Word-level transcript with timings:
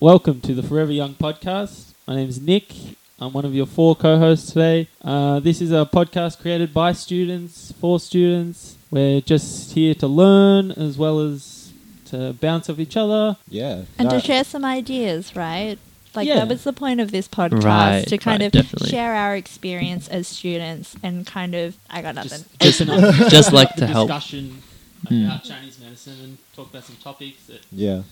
welcome 0.00 0.40
to 0.42 0.54
the 0.54 0.62
Forever 0.62 0.92
Young 0.92 1.14
podcast. 1.14 1.92
My 2.06 2.16
name 2.16 2.28
is 2.28 2.40
Nick. 2.40 2.72
I'm 3.20 3.32
one 3.32 3.44
of 3.44 3.54
your 3.54 3.66
four 3.66 3.96
co-hosts 3.96 4.52
today. 4.52 4.88
Uh, 5.02 5.40
this 5.40 5.60
is 5.60 5.72
a 5.72 5.88
podcast 5.92 6.40
created 6.40 6.72
by 6.72 6.92
students 6.92 7.72
for 7.80 7.98
students. 7.98 8.76
We're 8.90 9.20
just 9.20 9.72
here 9.72 9.94
to 9.96 10.06
learn 10.06 10.70
as 10.72 10.96
well 10.96 11.20
as 11.20 11.72
to 12.06 12.32
bounce 12.34 12.70
off 12.70 12.78
each 12.78 12.96
other. 12.96 13.36
Yeah. 13.48 13.82
And 13.98 14.08
No, 14.08 14.18
to 14.18 14.20
share 14.24 14.44
some 14.44 14.64
ideas, 14.64 15.34
right? 15.36 15.78
Like 16.14 16.26
Yeah. 16.26 16.36
that 16.36 16.48
was 16.48 16.64
the 16.64 16.72
point 16.72 17.00
of 17.00 17.10
this 17.10 17.28
podcast 17.28 17.64
Right, 17.64 18.06
to 18.06 18.18
kind 18.18 18.40
right, 18.40 18.46
of 18.46 18.52
definitely. 18.52 18.88
share 18.88 19.14
our 19.14 19.36
experience 19.36 20.08
as 20.08 20.26
students 20.26 20.96
and 21.02 21.26
kind 21.26 21.54
of 21.54 21.76
I 21.90 22.00
got 22.02 22.14
nothing. 22.14 22.44
Just, 22.60 22.80
open 22.80 23.04
up 23.04 23.14
Just 23.30 23.52
like 23.52 23.74
the 23.74 23.82
to 23.82 23.86
help. 23.88 24.08
discussion 24.08 24.62
Mm. 25.08 25.26
about 25.26 25.44
Chinese 25.44 25.78
medicine 25.78 26.16
and 26.24 26.38
talk 26.56 26.70
about 26.70 26.82
some 26.82 26.96
topics 26.96 27.44
that 27.46 27.60
Yeah. 27.70 28.02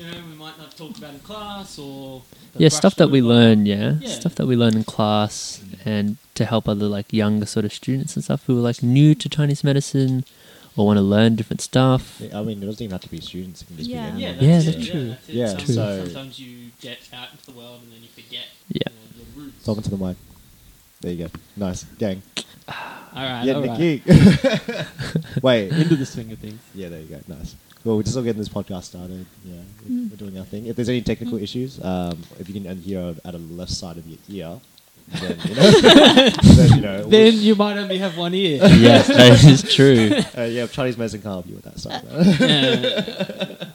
You 0.00 0.06
know 0.10 0.18
we 0.30 0.36
might 0.36 0.58
not 0.58 0.76
talk 0.76 0.96
about 0.98 1.12
in 1.14 1.20
class 1.20 1.78
or 1.78 2.22
yeah, 2.56 2.68
stuff 2.70 2.94
that 2.96 3.08
we 3.10 3.20
learn, 3.20 3.66
yeah. 3.66 3.94
Yeah. 4.00 4.08
Stuff 4.08 4.34
that 4.36 4.46
we 4.46 4.56
learn 4.56 4.74
in 4.76 4.84
class 4.84 5.62
and 5.84 6.16
to 6.34 6.44
help 6.44 6.68
other 6.68 6.86
like 6.86 7.12
younger 7.12 7.46
sort 7.46 7.64
of 7.64 7.72
students 7.72 8.16
and 8.16 8.24
stuff 8.24 8.44
who 8.46 8.58
are 8.58 8.62
like 8.62 8.82
new 8.82 9.14
to 9.14 9.28
Chinese 9.28 9.62
medicine 9.62 10.24
or 10.76 10.86
want 10.86 10.96
to 10.96 11.02
learn 11.02 11.36
different 11.36 11.60
stuff. 11.60 12.20
I 12.34 12.42
mean, 12.42 12.62
it 12.62 12.66
doesn't 12.66 12.82
even 12.82 12.92
have 12.92 13.02
to 13.02 13.08
be 13.10 13.20
students. 13.20 13.62
It 13.62 13.66
can 13.66 13.76
just 13.76 13.90
Yeah. 13.90 14.10
be 14.10 14.20
Yeah, 14.22 14.28
anyone. 14.28 14.44
Yeah, 14.48 14.52
that's 14.60 14.64
that's 14.76 14.86
true. 14.88 15.00
Yeah, 15.00 15.08
that's 15.08 15.28
it. 15.28 15.34
Yeah, 15.34 15.46
Some- 15.48 15.66
so- 15.66 16.04
sometimes 16.06 16.38
you 16.40 16.70
get 16.80 16.98
out 17.12 17.28
into 17.32 17.44
the 17.46 17.52
world 17.52 17.80
and 17.82 17.92
then 17.92 18.00
you 18.02 18.08
forget 18.08 18.46
Yeah. 18.68 18.80
you 18.88 18.94
know, 19.22 19.26
your 19.36 19.44
roots. 19.44 19.64
Talking 19.64 19.82
to 19.82 19.90
the 19.90 19.96
mic. 19.96 20.16
There 21.02 21.12
you 21.12 21.24
go. 21.26 21.30
Nice. 21.56 21.84
Gang. 21.98 22.22
All 22.68 22.74
right, 23.14 23.44
yeah, 23.44 23.54
all 23.54 23.66
right. 23.66 23.78
Nicky. 23.78 24.02
Wait. 25.42 25.68
Into 25.72 25.96
the 25.96 26.06
swing 26.06 26.30
of 26.32 26.38
things. 26.38 26.60
Yeah, 26.74 26.88
there 26.90 27.00
you 27.00 27.06
go. 27.06 27.20
Nice. 27.26 27.54
Well, 27.84 27.96
we're 27.96 28.02
just 28.02 28.16
all 28.16 28.22
getting 28.22 28.40
this 28.40 28.48
podcast 28.48 28.84
started. 28.84 29.24
Yeah, 29.44 29.54
we're, 29.88 29.96
Mm. 29.96 30.10
we're 30.10 30.16
doing 30.16 30.38
our 30.38 30.44
thing. 30.44 30.66
If 30.66 30.76
there's 30.76 30.88
any 30.90 31.00
technical 31.02 31.38
issues, 31.38 31.82
um, 31.82 32.22
if 32.38 32.48
you 32.48 32.60
can 32.60 32.78
hear 32.80 33.14
at 33.24 33.32
the 33.32 33.38
left 33.38 33.72
side 33.72 33.96
of 33.96 34.06
your 34.06 34.18
ear, 34.28 34.60
then 35.20 35.38
you 35.48 35.54
know, 35.54 35.70
then, 36.42 36.74
you 36.76 36.80
know 36.82 37.04
Then 37.08 37.34
you 37.36 37.54
might 37.54 37.78
only 37.78 37.98
have 37.98 38.16
one 38.18 38.34
ear. 38.34 38.58
yes, 38.66 39.06
that 39.08 39.44
is 39.44 39.74
true. 39.74 40.10
uh, 40.36 40.42
yeah, 40.44 40.66
Chinese 40.66 40.98
medicine 40.98 41.22
can't 41.22 41.32
help 41.32 41.46
you 41.46 41.54
with 41.56 41.64
that 41.64 41.78
stuff. 41.80 42.02
Yeah. 42.40 43.66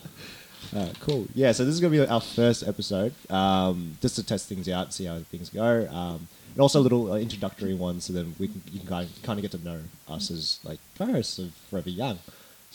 Uh, 0.80 0.90
cool. 1.00 1.26
Yeah, 1.34 1.54
so 1.54 1.64
this 1.64 1.74
is 1.74 1.80
going 1.80 1.94
to 1.94 2.00
be 2.00 2.06
our 2.08 2.20
first 2.20 2.68
episode, 2.68 3.14
um, 3.30 3.98
just 4.02 4.16
to 4.18 4.24
test 4.24 4.50
things 4.50 4.68
out, 4.68 4.94
see 4.94 5.06
how 5.06 5.20
things 5.32 5.50
go, 5.50 5.88
um, 5.90 6.28
and 6.54 6.62
also 6.62 6.80
a 6.80 6.84
little 6.84 7.14
uh, 7.14 7.18
introductory 7.18 7.74
one, 7.74 8.02
so 8.02 8.12
then 8.12 8.36
we 8.40 8.48
can 8.50 8.62
you 8.74 8.80
can 8.80 8.90
kind 8.90 9.10
of, 9.10 9.24
kind 9.24 9.40
of 9.40 9.42
get 9.42 9.52
to 9.52 9.64
know 9.66 9.80
us 10.10 10.30
as 10.32 10.60
like 10.66 10.80
co-hosts 10.98 11.40
of 11.40 11.54
Forever 11.70 11.90
Young. 11.90 12.20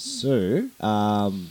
So, 0.00 0.68
um, 0.80 1.50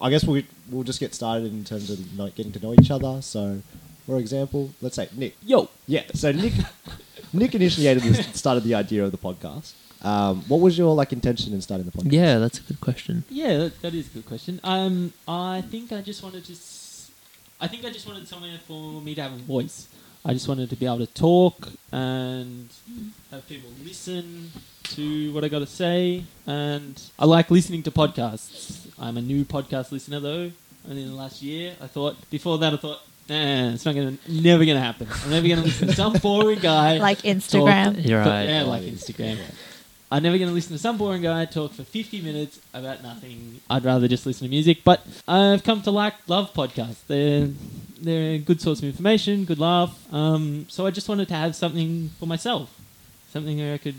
I 0.00 0.10
guess 0.10 0.24
we'll 0.24 0.42
we'll 0.70 0.82
just 0.82 0.98
get 1.00 1.14
started 1.14 1.46
in 1.46 1.64
terms 1.64 1.88
of 1.90 2.16
not 2.18 2.34
getting 2.34 2.52
to 2.52 2.60
know 2.60 2.74
each 2.74 2.90
other. 2.90 3.22
So, 3.22 3.62
for 4.06 4.18
example, 4.18 4.70
let's 4.82 4.96
say 4.96 5.08
Nick. 5.16 5.36
Yo. 5.44 5.68
Yeah, 5.86 6.02
so 6.14 6.32
Nick 6.32 6.52
Nick 7.32 7.54
initiated 7.54 8.02
this, 8.02 8.26
started 8.38 8.64
the 8.64 8.74
idea 8.74 9.04
of 9.04 9.12
the 9.12 9.18
podcast. 9.18 9.72
Um, 10.02 10.42
what 10.48 10.60
was 10.60 10.76
your 10.76 10.94
like 10.94 11.12
intention 11.12 11.52
in 11.54 11.60
starting 11.62 11.86
the 11.86 11.92
podcast? 11.92 12.12
Yeah, 12.12 12.38
that's 12.38 12.58
a 12.58 12.62
good 12.62 12.80
question. 12.80 13.24
Yeah, 13.30 13.56
that, 13.58 13.82
that 13.82 13.94
is 13.94 14.08
a 14.08 14.10
good 14.10 14.26
question. 14.26 14.60
Um, 14.64 15.12
I 15.26 15.62
think 15.62 15.92
I 15.92 16.00
just 16.00 16.22
wanted 16.22 16.44
to. 16.44 16.52
S- 16.52 17.10
I 17.60 17.68
think 17.68 17.84
I 17.84 17.90
just 17.90 18.06
wanted 18.06 18.28
somewhere 18.28 18.58
for 18.66 19.00
me 19.00 19.14
to 19.14 19.22
have 19.22 19.32
a 19.32 19.36
voice. 19.36 19.88
I 20.26 20.32
just 20.32 20.48
wanted 20.48 20.70
to 20.70 20.76
be 20.76 20.86
able 20.86 20.98
to 20.98 21.06
talk 21.06 21.68
and 21.92 22.68
have 23.30 23.48
people 23.48 23.70
listen 23.84 24.50
to 24.82 25.32
what 25.32 25.44
I 25.44 25.48
got 25.48 25.60
to 25.60 25.68
say. 25.68 26.24
And 26.48 27.00
I 27.16 27.26
like 27.26 27.48
listening 27.48 27.84
to 27.84 27.92
podcasts. 27.92 28.88
I'm 28.98 29.18
a 29.18 29.22
new 29.22 29.44
podcast 29.44 29.92
listener 29.92 30.18
though. 30.18 30.50
Only 30.88 31.02
in 31.04 31.10
the 31.10 31.14
last 31.14 31.42
year, 31.42 31.76
I 31.80 31.86
thought. 31.86 32.16
Before 32.28 32.58
that, 32.58 32.72
I 32.72 32.76
thought, 32.76 33.02
nah, 33.28 33.70
it's 33.70 33.84
not 33.84 33.94
gonna, 33.94 34.18
never 34.26 34.64
gonna 34.64 34.80
happen. 34.80 35.06
I'm 35.24 35.30
never 35.30 35.46
gonna 35.46 35.62
listen 35.62 35.86
to 35.86 35.94
some 35.94 36.12
boring 36.22 36.58
guy 36.58 36.98
like 36.98 37.18
Instagram. 37.18 38.04
You're 38.04 38.20
right. 38.20 38.48
Yeah, 38.48 38.62
like. 38.64 38.82
Instagram. 38.82 39.38
I'm 40.10 40.22
never 40.22 40.38
going 40.38 40.48
to 40.48 40.54
listen 40.54 40.72
to 40.72 40.78
some 40.78 40.96
boring 40.98 41.22
guy 41.22 41.46
talk 41.46 41.72
for 41.72 41.82
50 41.82 42.20
minutes 42.20 42.60
about 42.72 43.02
nothing. 43.02 43.60
I'd 43.68 43.84
rather 43.84 44.06
just 44.06 44.24
listen 44.24 44.46
to 44.46 44.48
music. 44.48 44.84
But 44.84 45.04
I've 45.26 45.64
come 45.64 45.82
to 45.82 45.90
like 45.90 46.14
love 46.28 46.54
podcasts. 46.54 47.04
They're 47.08 47.48
they're 48.00 48.32
a 48.34 48.38
good 48.38 48.60
source 48.60 48.78
of 48.80 48.84
information, 48.84 49.44
good 49.44 49.58
laugh. 49.58 49.96
Um, 50.12 50.66
so 50.68 50.86
I 50.86 50.90
just 50.90 51.08
wanted 51.08 51.28
to 51.28 51.34
have 51.34 51.56
something 51.56 52.10
for 52.18 52.26
myself, 52.26 52.78
something 53.32 53.58
where 53.58 53.74
I 53.74 53.78
could 53.78 53.96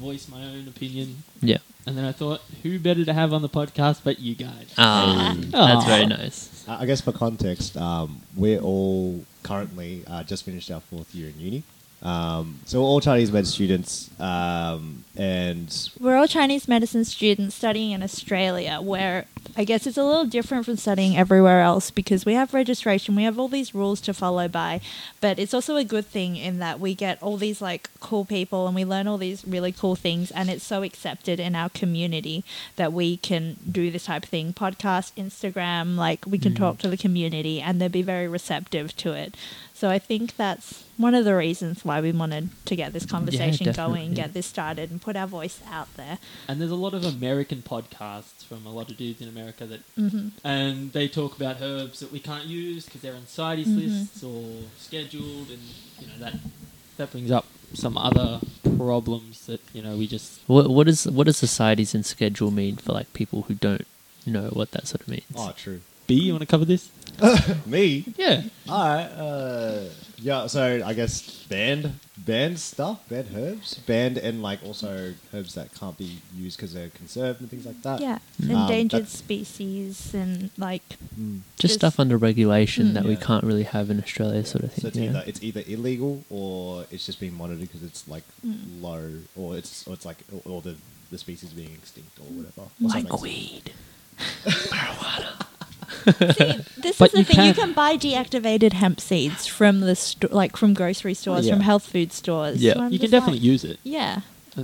voice 0.00 0.28
my 0.28 0.42
own 0.44 0.68
opinion. 0.68 1.22
Yeah. 1.40 1.58
And 1.86 1.96
then 1.96 2.04
I 2.04 2.12
thought, 2.12 2.42
who 2.62 2.78
better 2.78 3.04
to 3.04 3.12
have 3.14 3.32
on 3.32 3.40
the 3.42 3.48
podcast 3.48 4.00
but 4.04 4.18
you 4.18 4.34
guys? 4.34 4.74
Ah, 4.76 5.34
Hey. 5.38 5.48
that's 5.50 5.86
very 5.86 6.06
nice. 6.06 6.64
I 6.68 6.82
I 6.82 6.86
guess 6.86 7.00
for 7.00 7.12
context, 7.12 7.76
um, 7.76 8.20
we're 8.36 8.60
all 8.60 9.24
currently 9.42 10.02
uh, 10.06 10.22
just 10.22 10.44
finished 10.44 10.70
our 10.70 10.80
fourth 10.80 11.14
year 11.14 11.28
in 11.30 11.40
uni. 11.40 11.62
Um, 12.00 12.60
so 12.64 12.80
we're 12.80 12.86
all 12.86 13.00
Chinese 13.00 13.32
med 13.32 13.46
students, 13.46 14.08
um, 14.20 15.04
and 15.16 15.90
We're 15.98 16.16
all 16.16 16.28
Chinese 16.28 16.68
medicine 16.68 17.04
students 17.04 17.56
studying 17.56 17.90
in 17.90 18.02
Australia, 18.04 18.80
where 18.80 19.26
I 19.56 19.64
guess 19.64 19.84
it's 19.84 19.96
a 19.98 20.04
little 20.04 20.24
different 20.26 20.64
from 20.64 20.76
studying 20.76 21.16
everywhere 21.16 21.60
else 21.60 21.90
because 21.90 22.24
we 22.24 22.34
have 22.34 22.54
registration, 22.54 23.16
we 23.16 23.24
have 23.24 23.36
all 23.36 23.48
these 23.48 23.74
rules 23.74 24.00
to 24.02 24.14
follow 24.14 24.46
by, 24.46 24.80
but 25.20 25.40
it's 25.40 25.52
also 25.52 25.74
a 25.74 25.82
good 25.82 26.06
thing 26.06 26.36
in 26.36 26.60
that 26.60 26.78
we 26.78 26.94
get 26.94 27.20
all 27.20 27.36
these 27.36 27.60
like 27.60 27.90
cool 27.98 28.24
people 28.24 28.66
and 28.68 28.76
we 28.76 28.84
learn 28.84 29.08
all 29.08 29.18
these 29.18 29.44
really 29.44 29.72
cool 29.72 29.96
things, 29.96 30.30
and 30.30 30.48
it's 30.50 30.62
so 30.64 30.84
accepted 30.84 31.40
in 31.40 31.56
our 31.56 31.68
community 31.70 32.44
that 32.76 32.92
we 32.92 33.16
can 33.16 33.56
do 33.68 33.90
this 33.90 34.04
type 34.04 34.22
of 34.22 34.28
thing 34.28 34.52
podcast, 34.52 35.10
Instagram, 35.16 35.96
like 35.96 36.24
we 36.26 36.38
can 36.38 36.52
Mm. 36.52 36.56
talk 36.58 36.78
to 36.78 36.88
the 36.88 36.96
community 36.96 37.60
and 37.60 37.80
they'll 37.80 37.88
be 37.88 38.02
very 38.02 38.28
receptive 38.28 38.96
to 38.98 39.12
it. 39.14 39.34
So 39.78 39.88
I 39.88 40.00
think 40.00 40.36
that's 40.36 40.82
one 40.96 41.14
of 41.14 41.24
the 41.24 41.36
reasons 41.36 41.84
why 41.84 42.00
we 42.00 42.10
wanted 42.10 42.48
to 42.64 42.74
get 42.74 42.92
this 42.92 43.06
conversation 43.06 43.66
going, 43.72 44.10
definitely. 44.10 44.14
get 44.16 44.32
this 44.34 44.46
started, 44.46 44.90
and 44.90 45.00
put 45.00 45.14
our 45.14 45.28
voice 45.28 45.60
out 45.70 45.86
there. 45.96 46.18
And 46.48 46.60
there's 46.60 46.72
a 46.72 46.82
lot 46.86 46.94
of 46.94 47.04
American 47.04 47.62
podcasts 47.62 48.44
from 48.44 48.66
a 48.66 48.72
lot 48.72 48.90
of 48.90 48.96
dudes 48.96 49.20
in 49.20 49.28
America 49.28 49.66
that 49.66 49.80
hmm 49.96 50.28
and 50.42 50.92
they 50.92 51.06
talk 51.06 51.36
about 51.36 51.58
herbs 51.60 52.00
that 52.00 52.10
we 52.10 52.18
can't 52.18 52.46
use 52.46 52.86
because 52.86 53.02
they're 53.02 53.14
on 53.14 53.26
CITES 53.28 53.68
Mhm. 53.68 53.76
lists 53.76 54.24
or 54.24 54.44
scheduled, 54.78 55.48
and 55.50 55.62
you 56.00 56.06
know 56.08 56.18
that 56.18 56.34
that 56.96 57.12
brings 57.12 57.30
up 57.30 57.46
some 57.74 57.96
other 57.96 58.40
problems 58.76 59.46
that 59.46 59.60
you 59.72 59.82
know 59.82 59.96
we 59.96 60.08
just 60.08 60.40
What 60.48 60.70
what 60.70 60.88
is 60.88 61.06
what 61.06 61.26
does 61.28 61.36
CITES 61.38 61.94
and 61.94 62.04
schedule 62.04 62.50
mean 62.50 62.76
for 62.78 62.92
like 62.92 63.12
people 63.12 63.42
who 63.42 63.54
don't 63.54 63.86
know 64.26 64.48
what 64.58 64.72
that 64.72 64.88
sort 64.88 65.02
of 65.02 65.08
means? 65.08 65.36
oh, 65.36 65.52
true. 65.56 65.82
B. 66.08 66.14
You 66.14 66.32
want 66.32 66.40
to 66.40 66.46
cover 66.46 66.64
this? 66.64 66.90
Me, 67.66 68.04
Yeah, 68.16 68.42
all 68.68 68.88
right. 68.88 69.04
Uh, 69.04 69.84
yeah, 70.20 70.46
so 70.46 70.82
I 70.84 70.94
guess 70.94 71.44
banned, 71.48 71.92
banned 72.16 72.58
stuff, 72.60 73.08
banned 73.08 73.28
herbs, 73.36 73.74
banned 73.86 74.18
and 74.18 74.40
like 74.42 74.60
also 74.64 75.14
herbs 75.34 75.54
that 75.54 75.72
can't 75.74 75.96
be 75.98 76.18
used 76.34 76.56
because 76.56 76.72
they're 76.74 76.90
conserved 76.90 77.40
and 77.40 77.50
things 77.50 77.66
like 77.66 77.80
that. 77.82 78.00
Yeah, 78.00 78.18
Mm. 78.40 78.54
Um, 78.54 78.62
endangered 78.62 79.00
that's- 79.02 79.12
species 79.18 80.14
and 80.14 80.50
like 80.56 80.96
Mm. 81.18 81.40
just, 81.56 81.60
just- 81.62 81.74
stuff 81.74 81.98
under 82.00 82.16
regulation 82.16 82.88
Mm. 82.88 82.94
that 82.94 83.04
we 83.04 83.12
Yeah. 83.14 83.20
can't 83.20 83.44
really 83.44 83.64
have 83.64 83.90
in 83.90 84.00
Australia, 84.00 84.44
sort 84.46 84.64
of 84.64 84.72
thing. 84.72 84.82
So 84.82 84.88
it's 84.88 84.96
yeah. 84.96 85.10
either 85.10 85.22
it's 85.26 85.42
either 85.42 85.62
illegal 85.66 86.24
or 86.30 86.86
it's 86.90 87.04
just 87.06 87.18
being 87.20 87.34
monitored 87.36 87.60
because 87.66 87.82
it's 87.82 88.06
like 88.08 88.24
Mm. 88.46 88.80
low, 88.80 89.10
or 89.36 89.56
it's 89.56 89.86
or 89.86 89.94
it's 89.94 90.04
like 90.04 90.18
or, 90.32 90.40
or 90.52 90.62
the 90.62 90.76
the 91.10 91.18
species 91.18 91.50
being 91.50 91.72
extinct 91.72 92.18
or 92.20 92.24
whatever. 92.26 92.70
like 92.80 93.08
Something- 93.08 93.20
weed. 93.22 93.72
See, 96.04 96.64
this 96.78 96.98
But 96.98 97.06
is 97.06 97.12
the 97.12 97.18
you 97.18 97.24
thing. 97.24 97.46
You 97.46 97.54
can't- 97.54 97.56
can 97.56 97.72
buy 97.72 97.96
deactivated 97.96 98.72
hemp 98.74 99.00
seeds 99.00 99.46
from 99.46 99.80
the 99.80 99.94
sto- 99.96 100.28
like 100.30 100.56
from 100.56 100.74
grocery 100.74 101.14
stores, 101.14 101.46
Yeah. 101.46 101.54
from 101.54 101.62
health 101.62 101.86
food 101.86 102.12
stores. 102.12 102.62
Yeah. 102.62 102.74
So 102.74 102.82
you 102.84 102.98
can 102.98 102.98
just 102.98 103.02
like- 103.02 103.10
definitely 103.20 103.40
use 103.46 103.64
it. 103.64 103.78
Yeah. 103.84 104.20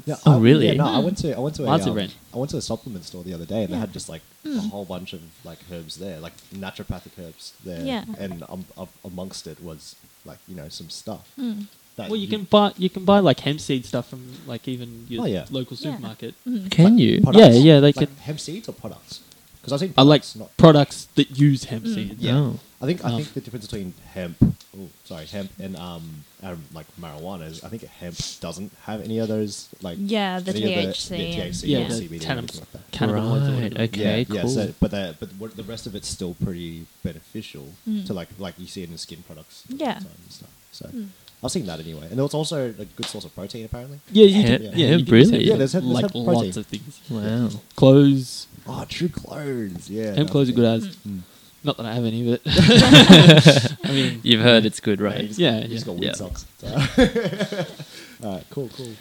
Yeah, 0.06 0.16
Oh, 0.26 0.34
I- 0.34 0.38
really? 0.40 0.66
Yeah, 0.66 0.74
no, 0.74 0.86
I 0.86 0.98
Mm. 0.98 1.04
went 1.04 1.18
to 1.18 1.36
I 1.36 1.38
went 1.38 1.54
to 1.56 1.62
a 1.64 1.68
um. 1.68 2.08
I 2.34 2.36
went 2.36 2.50
to 2.50 2.56
a 2.56 2.60
supplement 2.62 3.04
store 3.04 3.22
the 3.22 3.32
other 3.32 3.44
day 3.46 3.62
and 3.62 3.72
they 3.72 3.78
had 3.78 3.92
just 3.92 4.08
like 4.08 4.22
a 4.44 4.48
Mm. 4.48 4.70
whole 4.70 4.84
bunch 4.84 5.12
of 5.12 5.20
like 5.44 5.58
herbs 5.70 5.96
there, 5.96 6.18
like 6.18 6.32
naturopathic 6.52 7.12
herbs 7.18 7.52
there. 7.64 7.84
Yeah. 7.84 8.04
And 8.18 8.42
um, 8.48 8.64
um, 8.76 8.88
amongst 9.04 9.46
it 9.46 9.62
was 9.62 9.94
like 10.24 10.38
you 10.48 10.56
know 10.56 10.68
some 10.68 10.90
stuff. 10.90 11.30
Mm. 11.38 11.66
Well, 11.96 12.16
you 12.16 12.26
can 12.26 12.42
buy 12.42 12.72
you 12.76 12.90
can 12.90 13.04
buy 13.04 13.20
like 13.20 13.38
hemp 13.38 13.60
seed 13.60 13.86
stuff 13.86 14.08
from 14.08 14.22
like 14.48 14.66
even 14.66 15.06
your 15.08 15.22
Oh, 15.22 15.26
yeah. 15.26 15.44
local 15.52 15.76
Yeah. 15.78 15.92
supermarket. 15.92 16.34
Mm. 16.44 16.68
Can 16.72 16.84
like, 16.94 17.00
you? 17.00 17.20
products? 17.20 17.54
Yeah, 17.56 17.62
yeah, 17.74 17.74
they 17.80 17.86
like 17.92 17.94
can- 17.94 18.16
hemp 18.22 18.40
seeds 18.40 18.68
or 18.68 18.72
products. 18.72 19.20
Because 19.64 19.72
I 19.72 19.78
think 19.78 19.94
I 19.96 20.02
like 20.02 20.20
products, 20.22 20.36
not. 20.36 20.56
products 20.58 21.08
that 21.14 21.30
use 21.38 21.64
hemp 21.64 21.84
Mm. 21.84 21.94
seeds. 21.94 22.20
Yeah. 22.22 22.36
Oh. 22.36 22.60
I 22.82 22.86
think 22.86 23.02
I 23.02 23.12
Oh. 23.12 23.16
think 23.16 23.32
the 23.32 23.40
difference 23.40 23.64
between 23.66 23.94
hemp, 24.12 24.36
oh, 24.78 24.88
sorry, 25.04 25.24
hemp 25.24 25.50
and 25.58 25.74
um, 25.76 26.24
um 26.42 26.62
like 26.74 26.86
marijuana 27.00 27.48
is 27.50 27.64
I 27.64 27.68
think 27.68 27.82
hemp 27.84 28.16
doesn't 28.40 28.72
have 28.82 29.00
any 29.00 29.18
of 29.18 29.28
those 29.28 29.68
like 29.80 29.96
Yeah, 29.98 30.38
the 30.40 30.50
any 30.50 30.64
of 30.64 30.68
THC. 30.94 31.10
yeah, 31.10 31.24
and- 31.24 31.54
THC 31.54 31.68
Yeah, 31.68 31.78
or 31.78 31.88
the 31.88 31.94
CBD 31.94 32.16
or 32.20 32.26
cannabis- 32.26 32.60
like. 32.60 32.90
Cannabinoids 32.92 33.60
Right, 33.62 33.80
okay. 33.88 34.18
yeah, 34.18 34.24
cool. 34.24 34.36
yeah. 34.36 34.46
So, 34.66 34.74
but 34.80 34.90
the 34.90 35.16
but 35.18 35.28
what, 35.38 35.56
the 35.56 35.62
rest 35.64 35.86
of 35.86 35.94
it's 35.94 36.08
still 36.08 36.34
pretty 36.44 36.84
beneficial 37.02 37.68
Mm. 37.88 38.04
to 38.06 38.12
like 38.12 38.28
like 38.38 38.54
you 38.58 38.66
see 38.66 38.82
it 38.82 38.90
in 38.90 38.98
skin 38.98 39.22
products. 39.26 39.62
Yeah. 39.68 39.96
and 39.96 40.06
stuff. 40.28 40.50
So 40.72 40.86
Mm. 40.88 41.08
I've 41.42 41.50
seen 41.52 41.66
that 41.66 41.78
anyway, 41.80 42.08
and 42.10 42.18
it's 42.20 42.32
also 42.34 42.68
a 42.70 42.84
good 42.84 43.04
source 43.06 43.24
of 43.24 43.34
protein 43.34 43.64
apparently. 43.66 44.00
Yeah, 44.10 44.26
you 44.26 44.34
Hemp- 44.42 44.46
can, 44.46 44.62
yeah, 44.62 44.76
yeah, 44.76 44.86
hemp 44.88 45.00
you 45.00 45.04
can 45.06 45.14
really? 45.14 45.44
Yeah, 45.44 45.56
there's 45.56 45.72
there's 45.72 45.84
like 45.84 46.10
hemp 46.12 46.14
lots 46.26 46.56
of 46.56 46.66
things. 46.66 47.00
Wow. 47.10 47.50
Clothes, 47.76 48.46
Oh, 48.66 48.84
true 48.88 49.08
clothes. 49.08 49.88
Yeah, 49.90 50.14
hemp 50.14 50.30
clothes 50.30 50.48
are 50.48 50.52
good 50.52 50.64
as. 50.64 50.96
Mm. 50.96 51.20
Not 51.64 51.76
that 51.78 51.86
I 51.86 51.94
have 51.94 52.04
any, 52.04 52.28
but 52.30 52.40
I 53.84 53.92
mean, 53.92 54.20
You've 54.22 54.42
heard 54.42 54.66
it's 54.66 54.80
good, 54.80 55.00
right? 55.00 55.20
you 55.22 55.28
just, 55.28 55.38
Yeah, 55.40 55.60
you 55.62 55.68
just 55.68 55.86
yeah. 55.86 55.92
got 55.92 56.00
weird 56.00 56.12
Yeah. 56.12 56.12
socks. 56.14 56.46
All 58.22 58.34
right, 58.34 58.44
cool, 58.50 58.68
cool. 58.76 58.92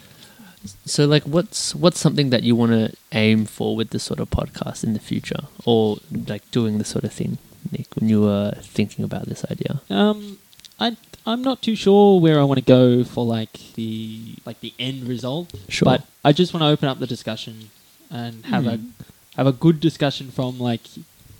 So, 0.86 1.04
like, 1.06 1.24
what's 1.24 1.74
what's 1.74 1.98
something 2.00 2.30
that 2.30 2.42
you 2.42 2.56
want 2.56 2.72
to 2.72 2.96
aim 3.12 3.44
for 3.44 3.76
with 3.76 3.90
this 3.90 4.02
sort 4.02 4.18
of 4.18 4.30
podcast 4.30 4.82
in 4.82 4.94
the 4.94 4.98
future, 4.98 5.40
or 5.66 5.98
like 6.26 6.48
doing 6.52 6.78
this 6.78 6.88
sort 6.88 7.04
of 7.04 7.12
thing, 7.12 7.36
Nick? 7.70 7.86
When 7.96 8.08
you 8.08 8.22
were 8.22 8.52
thinking 8.62 9.04
about 9.04 9.26
this 9.26 9.44
idea, 9.50 9.82
Um, 9.90 10.38
I 10.80 10.96
I'm 11.26 11.42
not 11.42 11.60
too 11.60 11.76
sure 11.76 12.18
where 12.18 12.40
I 12.40 12.44
want 12.44 12.58
to 12.60 12.64
go 12.64 13.04
for 13.04 13.26
like 13.26 13.74
the 13.74 14.36
like 14.46 14.60
the 14.60 14.72
end 14.78 15.04
result. 15.06 15.52
Sure. 15.68 15.84
But 15.84 16.06
I 16.24 16.32
just 16.32 16.54
want 16.54 16.62
to 16.62 16.68
open 16.68 16.88
up 16.88 16.98
the 16.98 17.06
discussion 17.06 17.68
and 18.10 18.44
have 18.46 18.66
a 18.66 18.78
Mm. 18.78 18.90
Have 19.36 19.46
a 19.46 19.52
good 19.52 19.80
discussion 19.80 20.30
from 20.30 20.58
like 20.58 20.82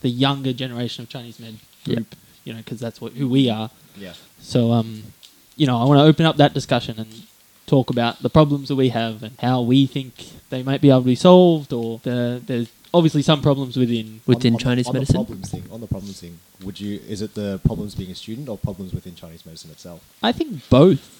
the 0.00 0.08
younger 0.10 0.52
generation 0.52 1.02
of 1.02 1.08
Chinese 1.08 1.38
men 1.40 1.58
Yeah. 1.86 1.94
group. 1.96 2.14
You 2.44 2.52
know, 2.52 2.58
because 2.58 2.78
that's 2.80 3.00
what 3.00 3.12
who 3.14 3.26
we 3.28 3.48
are. 3.48 3.70
Yeah. 3.96 4.12
So 4.40 4.72
um, 4.72 5.04
you 5.56 5.66
know, 5.66 5.78
I 5.80 5.84
want 5.84 5.98
to 5.98 6.04
open 6.04 6.26
up 6.26 6.36
that 6.36 6.52
discussion 6.52 6.98
and 6.98 7.22
talk 7.66 7.88
about 7.88 8.20
the 8.22 8.28
problems 8.28 8.68
that 8.68 8.76
we 8.76 8.90
have 8.90 9.22
and 9.22 9.34
how 9.40 9.62
we 9.62 9.86
think 9.86 10.12
they 10.50 10.62
might 10.62 10.80
be 10.82 10.90
able 10.90 11.00
to 11.00 11.06
be 11.06 11.14
solved, 11.14 11.72
or 11.72 12.00
the, 12.02 12.42
there's 12.44 12.68
obviously 12.92 13.22
some 13.22 13.40
problems 13.40 13.76
within. 13.78 14.20
within 14.26 14.52
on, 14.52 14.56
on 14.56 14.60
Chinese 14.60 14.84
the, 14.84 14.90
on 14.90 14.94
medicine. 14.94 15.14
The 15.16 15.24
problems 15.24 15.50
thing, 15.50 15.64
on 15.72 15.80
the 15.80 15.86
problems 15.86 16.20
thing, 16.20 16.38
would 16.62 16.78
you? 16.78 17.00
Is 17.08 17.22
it 17.22 17.34
the 17.34 17.58
problems 17.64 17.94
being 17.94 18.10
a 18.10 18.14
student 18.14 18.48
or 18.50 18.58
problems 18.58 18.92
within 18.92 19.14
Chinese 19.14 19.46
medicine 19.46 19.70
itself? 19.70 20.04
I 20.22 20.32
think 20.32 20.68
both. 20.68 21.10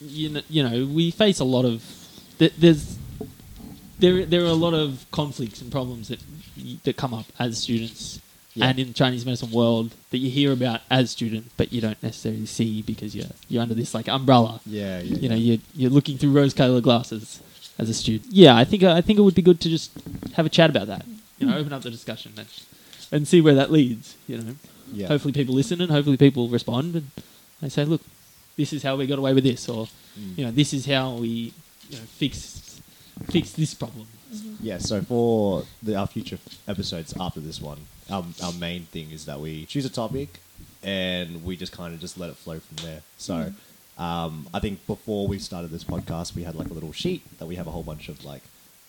You 0.00 0.30
know, 0.30 0.42
you 0.50 0.62
know, 0.68 0.84
we 0.86 1.12
face 1.12 1.38
a 1.38 1.44
lot 1.44 1.64
of 1.64 1.84
th- 2.38 2.54
there's 2.58 2.98
there 4.02 4.26
there 4.32 4.42
are 4.46 4.54
a 4.58 4.60
lot 4.66 4.74
of 4.84 4.88
conflicts 5.20 5.60
and 5.62 5.70
problems 5.78 6.04
that 6.10 6.20
that 6.84 6.96
come 7.02 7.14
up 7.20 7.26
as 7.38 7.50
students 7.66 8.20
Yeah. 8.54 8.66
and 8.68 8.78
in 8.82 8.86
the 8.92 8.96
Chinese 9.02 9.24
medicine 9.28 9.50
world 9.60 9.88
that 10.10 10.18
you 10.24 10.30
hear 10.38 10.50
about 10.52 10.80
as 10.90 11.04
students, 11.16 11.48
but 11.60 11.66
you 11.74 11.80
don't 11.86 12.00
necessarily 12.08 12.46
see 12.58 12.82
because 12.92 13.10
you're 13.16 13.32
you're 13.48 13.62
under 13.66 13.76
this 13.82 13.92
like 13.98 14.08
umbrella. 14.18 14.60
Yeah, 14.66 15.00
yeah. 15.00 15.16
You 15.22 15.28
know, 15.30 15.34
yeah. 15.40 15.46
you're 15.48 15.62
you're 15.80 15.94
looking 15.98 16.16
through 16.18 16.32
rose-colored 16.40 16.84
glasses 16.88 17.40
as 17.82 17.88
a 17.88 17.94
student. 17.94 18.30
Yeah, 18.44 18.54
I 18.62 18.64
think 18.70 18.82
I 18.82 19.00
think 19.06 19.18
it 19.18 19.22
would 19.26 19.38
be 19.42 19.46
good 19.50 19.60
to 19.64 19.68
just 19.76 19.90
have 20.36 20.44
a 20.50 20.52
chat 20.58 20.68
about 20.74 20.86
that. 20.92 21.04
You 21.38 21.46
know, 21.48 21.56
open 21.60 21.72
up 21.72 21.82
the 21.88 21.90
discussion 21.98 22.30
and 22.42 22.48
and 23.14 23.20
see 23.32 23.40
where 23.46 23.54
that 23.60 23.70
leads. 23.78 24.06
You 24.28 24.36
know, 24.38 24.54
yeah. 24.92 25.08
hopefully 25.12 25.32
people 25.40 25.54
listen 25.54 25.80
and 25.80 25.90
hopefully 25.96 26.18
people 26.26 26.48
respond 26.58 26.94
and 26.98 27.06
they 27.62 27.68
say, 27.70 27.84
look, 27.92 28.02
this 28.60 28.72
is 28.76 28.82
how 28.82 28.96
we 28.98 29.06
got 29.06 29.18
away 29.18 29.32
with 29.38 29.44
this, 29.44 29.68
or 29.68 29.88
Mm. 30.12 30.36
you 30.38 30.44
know, 30.44 30.50
this 30.60 30.74
is 30.76 30.84
how 30.94 31.06
we 31.24 31.32
you 31.90 31.96
know 31.96 32.04
fix 32.20 32.36
fix 33.30 33.52
this 33.52 33.74
problem. 33.74 34.06
Yeah, 34.60 34.78
so 34.78 35.02
for 35.02 35.64
the, 35.82 35.94
our 35.96 36.06
future 36.06 36.38
episodes 36.66 37.12
after 37.20 37.40
this 37.40 37.60
one, 37.60 37.78
our, 38.10 38.24
our 38.42 38.52
main 38.52 38.84
thing 38.84 39.10
is 39.10 39.26
that 39.26 39.40
we 39.40 39.66
choose 39.66 39.84
a 39.84 39.90
topic 39.90 40.40
and 40.82 41.44
we 41.44 41.56
just 41.56 41.72
kind 41.72 41.94
of 41.94 42.00
just 42.00 42.18
let 42.18 42.30
it 42.30 42.36
flow 42.36 42.58
from 42.58 42.76
there. 42.84 43.02
So 43.18 43.52
um, 43.98 44.48
I 44.54 44.60
think 44.60 44.86
before 44.86 45.28
we 45.28 45.38
started 45.38 45.70
this 45.70 45.84
podcast, 45.84 46.34
we 46.34 46.44
had 46.44 46.54
like 46.54 46.70
a 46.70 46.72
little 46.72 46.92
sheet 46.92 47.22
that 47.38 47.46
we 47.46 47.56
have 47.56 47.66
a 47.66 47.70
whole 47.70 47.82
bunch 47.82 48.08
of 48.08 48.24
like 48.24 48.42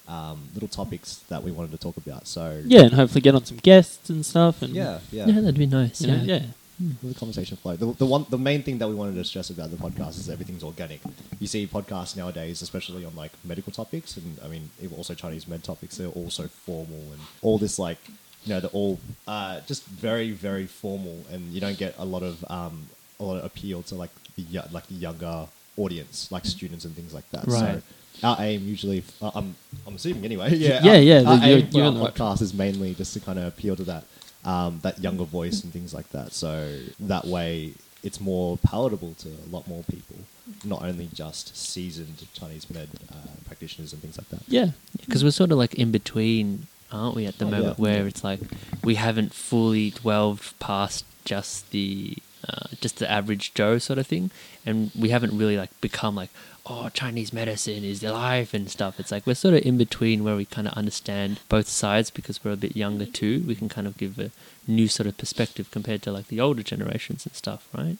um, 0.07 0.49
little 0.53 0.69
topics 0.69 1.17
that 1.29 1.43
we 1.43 1.51
wanted 1.51 1.71
to 1.71 1.77
talk 1.77 1.97
about. 1.97 2.27
So 2.27 2.61
Yeah, 2.65 2.83
and 2.83 2.93
hopefully 2.93 3.21
get 3.21 3.35
on 3.35 3.45
some 3.45 3.57
guests 3.57 4.09
and 4.09 4.25
stuff. 4.25 4.61
And 4.61 4.73
yeah, 4.73 4.99
yeah. 5.11 5.25
Yeah, 5.25 5.41
that'd 5.41 5.57
be 5.57 5.65
nice. 5.65 6.01
you 6.01 6.07
know, 6.07 6.23
yeah. 6.23 6.35
yeah. 6.35 6.45
The 6.79 7.13
conversation 7.13 7.55
flow. 7.57 7.75
The, 7.75 7.93
the 7.93 8.05
one, 8.05 8.25
the 8.29 8.37
main 8.37 8.63
thing 8.63 8.77
that 8.79 8.87
we 8.87 8.95
wanted 8.95 9.15
to 9.15 9.23
stress 9.23 9.49
about 9.49 9.69
the 9.71 9.77
podcast 9.77 10.17
is 10.19 10.29
everything's 10.29 10.63
organic. 10.63 11.01
You 11.39 11.47
see 11.47 11.67
podcasts 11.67 12.17
nowadays, 12.17 12.61
especially 12.61 13.05
on 13.05 13.15
like 13.15 13.31
medical 13.45 13.71
topics, 13.71 14.17
and 14.17 14.37
I 14.43 14.47
mean, 14.47 14.69
also 14.97 15.13
Chinese 15.13 15.47
med 15.47 15.63
topics. 15.63 15.97
They're 15.97 16.07
all 16.07 16.29
so 16.31 16.47
formal 16.47 16.97
and 17.13 17.21
all 17.41 17.57
this 17.57 17.77
like, 17.77 17.99
you 18.43 18.53
know, 18.53 18.59
they're 18.59 18.71
all 18.71 18.99
uh, 19.27 19.61
just 19.67 19.85
very, 19.85 20.31
very 20.31 20.65
formal, 20.65 21.23
and 21.31 21.53
you 21.53 21.61
don't 21.61 21.77
get 21.77 21.95
a 21.97 22.05
lot 22.05 22.23
of 22.23 22.43
um, 22.49 22.87
a 23.19 23.23
lot 23.23 23.37
of 23.37 23.45
appeal 23.45 23.83
to 23.83 23.95
like 23.95 24.11
the 24.35 24.43
like 24.71 24.87
the 24.87 24.95
younger 24.95 25.47
audience, 25.77 26.31
like 26.31 26.43
students 26.45 26.85
and 26.85 26.95
things 26.95 27.13
like 27.13 27.29
that. 27.31 27.45
Right. 27.47 27.81
So 28.19 28.27
our 28.27 28.37
aim 28.39 28.67
usually, 28.67 29.03
uh, 29.21 29.31
I'm 29.35 29.55
I'm 29.87 29.95
assuming 29.95 30.25
anyway. 30.25 30.55
Yeah, 30.55 30.81
Yeah, 30.83 30.91
our- 30.93 30.97
yeah, 30.97 31.23
Our 31.29 31.37
the- 31.37 31.45
aim 31.45 31.67
for 31.71 31.81
our 31.83 31.91
right 31.91 32.13
podcast 32.15 32.41
is 32.41 32.53
mainly 32.53 32.93
just 32.95 33.13
to 33.13 33.19
kind 33.19 33.37
of 33.39 33.45
appeal 33.45 33.75
to 33.75 33.83
that 33.83 34.05
um, 34.45 34.79
that 34.83 34.99
younger 34.99 35.23
voice 35.25 35.63
and 35.63 35.71
things 35.73 35.93
like 35.93 36.09
that. 36.11 36.33
So 36.33 36.79
that 36.99 37.25
way, 37.25 37.73
it's 38.03 38.19
more 38.19 38.57
palatable 38.57 39.13
to 39.19 39.29
a 39.29 39.49
lot 39.49 39.67
more 39.67 39.83
people, 39.83 40.17
not 40.65 40.83
only 40.83 41.07
just 41.13 41.55
seasoned 41.55 42.27
Chinese 42.33 42.69
med 42.69 42.89
uh, 43.11 43.15
practitioners 43.45 43.93
and 43.93 44.01
things 44.01 44.17
like 44.17 44.29
that. 44.29 44.41
Yeah. 44.47 44.71
because 45.05 45.23
we're 45.23 45.31
sort 45.31 45.51
of 45.51 45.57
like 45.57 45.75
in 45.75 45.91
between, 45.91 46.67
aren't 46.91 47.15
we, 47.15 47.25
at 47.25 47.37
the 47.37 47.45
Oh, 47.45 47.49
moment, 47.51 47.77
yeah. 47.79 47.81
where 47.83 48.07
it's 48.07 48.23
like 48.23 48.41
we 48.83 48.95
haven't 48.95 49.33
fully 49.33 49.91
delved 49.91 50.57
past 50.59 51.05
just 51.25 51.71
the 51.71 52.17
uh, 52.47 52.67
just 52.81 52.99
the 52.99 53.09
average 53.09 53.53
Joe 53.53 53.77
sort 53.77 53.99
of 53.99 54.07
thing, 54.07 54.31
and 54.65 54.91
we 54.97 55.09
haven't 55.09 55.37
really 55.37 55.57
like 55.57 55.69
become 55.81 56.15
like 56.15 56.29
oh 56.65 56.89
Chinese 56.93 57.33
medicine 57.33 57.83
is 57.83 58.03
life 58.03 58.53
and 58.53 58.69
stuff. 58.69 58.99
It's 58.99 59.11
like 59.11 59.27
we're 59.27 59.33
sort 59.35 59.55
of 59.55 59.65
in 59.65 59.77
between 59.77 60.23
where 60.23 60.35
we 60.35 60.45
kind 60.45 60.67
of 60.67 60.73
understand 60.73 61.39
both 61.49 61.67
sides 61.67 62.09
because 62.09 62.43
we're 62.43 62.51
a 62.51 62.57
bit 62.57 62.75
younger 62.75 63.05
too. 63.05 63.43
We 63.45 63.55
can 63.55 63.69
kind 63.69 63.87
of 63.87 63.97
give 63.97 64.17
a 64.19 64.31
new 64.67 64.87
sort 64.87 65.07
of 65.07 65.17
perspective 65.17 65.71
compared 65.71 66.01
to 66.03 66.11
like 66.11 66.27
the 66.27 66.39
older 66.39 66.63
generations 66.63 67.25
and 67.25 67.35
stuff, 67.35 67.67
right? 67.75 67.97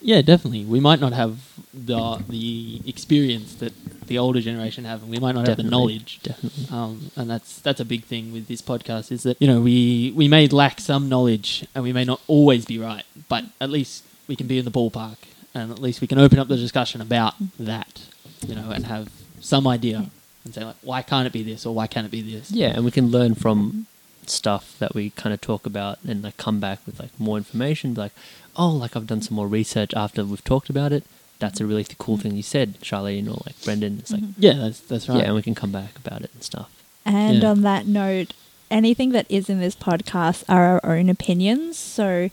Yeah, 0.00 0.22
definitely. 0.22 0.64
We 0.64 0.80
might 0.80 1.00
not 1.00 1.12
have 1.12 1.38
the 1.72 2.22
the 2.28 2.80
experience 2.86 3.54
that 3.56 3.72
the 4.06 4.18
older 4.18 4.40
generation 4.40 4.84
have, 4.84 5.02
and 5.02 5.10
we 5.10 5.18
might 5.18 5.34
not 5.34 5.48
have 5.48 5.56
the 5.56 5.62
knowledge. 5.64 6.20
Definitely. 6.22 6.66
Um, 6.70 7.10
and 7.16 7.28
that's 7.28 7.58
that's 7.60 7.80
a 7.80 7.84
big 7.84 8.04
thing 8.04 8.32
with 8.32 8.46
this 8.46 8.62
podcast 8.62 9.10
is 9.10 9.22
that 9.24 9.40
you 9.40 9.48
know 9.48 9.60
we 9.60 10.12
we 10.14 10.28
may 10.28 10.46
lack 10.48 10.80
some 10.80 11.08
knowledge 11.08 11.66
and 11.74 11.82
we 11.82 11.92
may 11.92 12.04
not 12.04 12.20
always 12.26 12.64
be 12.64 12.78
right, 12.78 13.04
but 13.28 13.44
at 13.60 13.70
least 13.70 14.04
we 14.28 14.36
can 14.36 14.46
be 14.46 14.58
in 14.58 14.64
the 14.64 14.70
ballpark 14.70 15.16
and 15.54 15.70
at 15.72 15.78
least 15.78 16.00
we 16.00 16.06
can 16.06 16.18
open 16.18 16.38
up 16.38 16.48
the 16.48 16.56
discussion 16.56 17.00
about 17.00 17.34
that, 17.58 18.02
you 18.46 18.54
know, 18.54 18.70
and 18.70 18.86
have 18.86 19.10
some 19.40 19.66
idea 19.66 20.10
and 20.44 20.54
say 20.54 20.64
like, 20.64 20.76
why 20.82 21.02
can't 21.02 21.26
it 21.26 21.32
be 21.32 21.42
this 21.42 21.64
or 21.64 21.74
why 21.74 21.86
can't 21.86 22.06
it 22.06 22.10
be 22.10 22.20
this? 22.20 22.50
Yeah, 22.50 22.68
and 22.68 22.84
we 22.84 22.90
can 22.90 23.08
learn 23.08 23.34
from 23.34 23.86
stuff 24.30 24.78
that 24.78 24.94
we 24.94 25.10
kind 25.10 25.32
of 25.32 25.40
talk 25.40 25.66
about 25.66 25.98
and 26.06 26.22
like 26.22 26.36
come 26.36 26.60
back 26.60 26.80
with 26.86 27.00
like 27.00 27.18
more 27.18 27.36
information. 27.36 27.94
Like, 27.94 28.12
oh, 28.56 28.70
like 28.70 28.96
I've 28.96 29.06
done 29.06 29.22
some 29.22 29.36
more 29.36 29.48
research 29.48 29.92
after 29.94 30.24
we've 30.24 30.44
talked 30.44 30.70
about 30.70 30.92
it. 30.92 31.04
That's 31.38 31.60
a 31.60 31.66
really 31.66 31.84
th- 31.84 31.98
cool 31.98 32.16
mm-hmm. 32.16 32.22
thing 32.22 32.36
you 32.36 32.42
said, 32.42 32.80
Charlene, 32.80 33.28
or 33.28 33.42
like 33.46 33.62
Brendan. 33.64 33.98
It's 33.98 34.10
like, 34.10 34.22
mm-hmm. 34.22 34.42
Yeah, 34.42 34.54
that's 34.54 34.80
that's 34.80 35.08
right. 35.08 35.18
yeah, 35.18 35.24
and 35.24 35.34
we 35.34 35.42
can 35.42 35.54
come 35.54 35.72
back 35.72 35.96
about 35.96 36.22
it 36.22 36.30
and 36.32 36.42
stuff. 36.42 36.70
And 37.04 37.42
Yeah. 37.42 37.50
on 37.50 37.62
that 37.62 37.86
note, 37.86 38.32
anything 38.70 39.10
that 39.12 39.26
is 39.28 39.48
in 39.48 39.60
this 39.60 39.76
podcast 39.76 40.44
are 40.48 40.80
our 40.80 40.96
own 40.96 41.08
opinions. 41.08 41.78
So, 41.78 42.30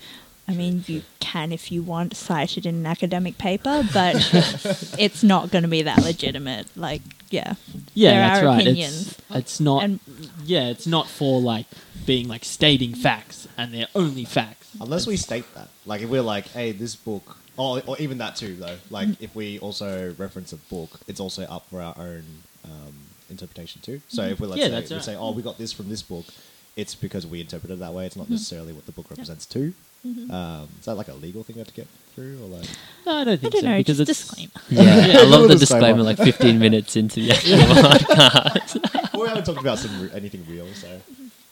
I 0.47 0.53
mean, 0.53 0.83
you 0.87 1.03
can, 1.19 1.51
if 1.51 1.71
you 1.71 1.81
want, 1.83 2.15
cite 2.15 2.57
it 2.57 2.65
in 2.65 2.75
an 2.75 2.85
academic 2.85 3.37
paper, 3.37 3.87
but 3.93 4.15
it's 4.97 5.23
not 5.23 5.51
going 5.51 5.63
to 5.63 5.67
be 5.67 5.83
that 5.83 6.03
legitimate. 6.03 6.67
Like, 6.75 7.01
yeah. 7.29 7.53
yeah, 7.93 8.11
there 8.11 8.19
that's 8.19 8.41
are 8.41 8.45
right. 8.45 8.61
opinions. 8.61 9.07
It's, 9.07 9.35
it's 9.35 9.59
not. 9.59 9.83
And 9.83 9.99
yeah, 10.43 10.69
it's 10.69 10.87
not 10.87 11.07
for 11.07 11.39
like 11.39 11.67
being 12.05 12.27
like 12.27 12.43
stating 12.43 12.93
facts 12.93 13.47
and 13.57 13.73
they're 13.73 13.87
only 13.95 14.25
facts. 14.25 14.69
Unless 14.79 15.07
we 15.07 15.17
state 15.17 15.45
that, 15.55 15.69
like 15.85 16.01
if 16.01 16.09
we're 16.09 16.21
like, 16.21 16.47
hey, 16.47 16.71
this 16.71 16.95
book, 16.95 17.37
or, 17.57 17.81
or 17.85 17.97
even 17.99 18.17
that 18.17 18.35
too, 18.35 18.55
though. 18.55 18.77
Like 18.89 19.07
mm. 19.07 19.17
if 19.19 19.35
we 19.35 19.59
also 19.59 20.13
reference 20.17 20.53
a 20.53 20.57
book, 20.57 20.99
it's 21.07 21.19
also 21.19 21.43
up 21.43 21.67
for 21.69 21.81
our 21.81 21.95
own 21.97 22.23
um, 22.65 22.93
interpretation 23.29 23.81
too. 23.81 24.01
So 24.07 24.23
mm-hmm. 24.23 24.33
if 24.33 24.39
we 24.39 24.47
let's 24.47 24.59
Yeah, 24.59 24.65
say, 24.65 24.71
that's 24.71 24.89
we 24.89 24.95
right. 24.95 25.05
say, 25.05 25.15
oh, 25.15 25.31
we 25.31 25.41
got 25.41 25.57
this 25.57 25.71
from 25.71 25.89
this 25.89 26.01
book, 26.01 26.25
it's 26.75 26.95
because 26.95 27.27
we 27.27 27.41
interpreted 27.41 27.77
it 27.77 27.79
that 27.79 27.93
way. 27.93 28.05
It's 28.05 28.15
not 28.15 28.23
mm-hmm. 28.23 28.33
necessarily 28.33 28.73
what 28.73 28.85
the 28.85 28.91
book 28.91 29.09
represents 29.09 29.45
too. 29.45 29.73
Um, 30.05 30.67
is 30.79 30.85
that 30.85 30.95
like 30.95 31.07
a 31.07 31.13
legal 31.13 31.43
thing 31.43 31.55
we 31.55 31.59
have 31.61 31.67
to 31.69 31.73
get 31.73 31.87
through, 32.13 32.37
or 32.43 32.47
like? 32.57 32.67
No, 33.05 33.13
I 33.19 33.23
don't 33.23 33.33
I 33.33 33.37
think 33.37 33.53
don't 33.53 33.61
so 33.61 33.69
know, 33.69 33.77
because 33.77 33.97
just 33.97 34.09
it's 34.09 34.19
disclaimer. 34.19 34.51
Yeah, 34.69 35.05
Yeah, 35.07 35.19
I 35.19 35.23
love 35.23 35.47
the 35.47 35.55
disclaimer. 35.55 36.03
disclaimer 36.03 36.03
like 36.03 36.17
15 36.17 36.59
minutes 36.59 36.95
into 36.95 37.21
the 37.21 37.31
actual 37.35 37.57
podcast. 37.59 39.13
well, 39.13 39.21
we 39.23 39.27
haven't 39.29 39.45
talked 39.45 39.61
about 39.61 39.79
some 39.79 40.01
re- 40.01 40.09
anything 40.13 40.45
real, 40.49 40.67
so 40.73 40.87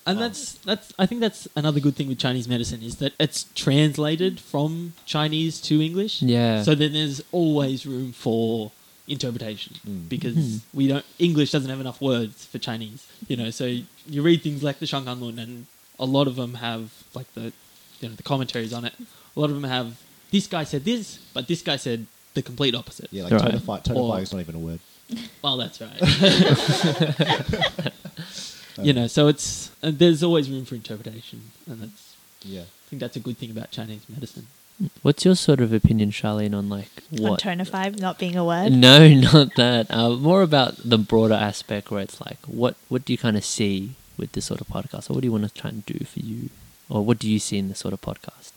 And 0.05 0.17
Um, 0.17 0.23
that's 0.23 0.53
that's 0.65 0.91
I 0.99 1.05
think 1.05 1.21
that's 1.21 1.47
another 1.55 1.79
good 1.79 1.95
thing 1.95 2.07
with 2.09 2.19
Chinese 2.19 2.47
medicine 2.47 2.81
is 2.83 2.95
that 2.97 3.13
it's 3.19 3.45
translated 3.55 4.39
from 4.39 4.93
Chinese 5.05 5.61
to 5.61 5.81
English. 5.81 6.21
Yeah. 6.21 6.63
So 6.63 6.75
then 6.75 6.93
there's 6.93 7.21
always 7.31 7.85
room 7.85 8.11
for 8.11 8.71
interpretation 9.07 9.75
Mm. 9.87 10.09
because 10.09 10.35
Mhm. 10.35 10.59
we 10.73 10.87
don't 10.87 11.05
English 11.19 11.51
doesn't 11.51 11.69
have 11.69 11.79
enough 11.79 12.01
words 12.01 12.45
for 12.45 12.57
Chinese. 12.59 13.05
You 13.27 13.37
know, 13.37 13.49
so 13.51 13.65
you 14.09 14.21
read 14.21 14.41
things 14.41 14.61
like 14.63 14.79
the 14.79 14.85
Shanghanlun 14.87 15.37
and 15.39 15.65
a 15.99 16.05
lot 16.05 16.27
of 16.27 16.35
them 16.35 16.55
have 16.55 16.89
like 17.13 17.31
the 17.33 17.53
you 18.01 18.09
know 18.09 18.15
the 18.15 18.23
commentaries 18.23 18.73
on 18.73 18.85
it. 18.85 18.93
A 19.35 19.39
lot 19.39 19.49
of 19.49 19.55
them 19.55 19.63
have 19.69 19.97
this 20.31 20.47
guy 20.47 20.63
said 20.63 20.83
this, 20.85 21.17
but 21.33 21.47
this 21.47 21.61
guy 21.61 21.75
said 21.77 22.05
the 22.33 22.41
complete 22.41 22.75
opposite. 22.75 23.09
yeah, 23.11 23.23
like 23.23 23.33
Right. 23.33 23.53
tonify, 23.53 23.83
tone 23.83 23.97
of 23.97 24.03
Or- 24.03 24.13
fire 24.13 24.23
is 24.23 24.31
not 24.33 24.39
even 24.39 24.55
a 24.55 24.59
word. 24.59 24.79
Well, 25.43 25.57
that's 25.57 25.81
right. 25.81 25.99
you 28.81 28.93
know, 28.93 29.07
so 29.07 29.27
it's 29.27 29.71
uh, 29.83 29.91
there's 29.93 30.23
always 30.23 30.49
room 30.49 30.65
for 30.65 30.75
interpretation, 30.75 31.51
and 31.67 31.81
that's 31.81 32.15
Yeah. 32.43 32.61
I 32.61 32.89
think 32.89 32.99
that's 33.01 33.15
a 33.15 33.19
good 33.19 33.37
thing 33.37 33.51
about 33.51 33.71
Chinese 33.71 34.01
medicine. 34.09 34.47
What's 35.03 35.25
your 35.25 35.35
sort 35.35 35.61
of 35.61 35.71
opinion, 35.73 36.11
Charlene, 36.11 36.55
on 36.57 36.69
like 36.69 36.89
On 37.17 37.23
what? 37.31 37.41
tonify 37.41 37.97
not 37.99 38.17
being 38.17 38.35
a 38.35 38.43
word. 38.45 38.71
No, 38.71 39.07
not 39.33 39.55
that. 39.55 39.87
Uh, 39.91 40.11
more 40.11 40.41
about 40.41 40.77
the 40.83 40.97
broader 40.97 41.35
aspect 41.35 41.91
where 41.91 42.01
it's 42.01 42.19
like, 42.21 42.39
what 42.45 42.75
what 42.89 43.05
do 43.05 43.13
you 43.13 43.17
kind 43.17 43.37
of 43.37 43.45
see 43.45 43.91
with 44.17 44.31
this 44.31 44.45
sort 44.45 44.61
of 44.61 44.67
podcast, 44.67 45.09
or 45.09 45.13
what 45.13 45.21
do 45.21 45.27
you 45.27 45.31
want 45.31 45.43
to 45.43 45.53
try 45.61 45.69
and 45.69 45.85
do 45.85 46.03
for 46.05 46.19
you 46.19 46.49
or 46.91 47.03
what 47.03 47.17
do 47.19 47.29
you 47.29 47.39
see 47.39 47.57
in 47.57 47.69
this 47.69 47.79
sort 47.79 47.93
of 47.93 48.01
podcast? 48.01 48.51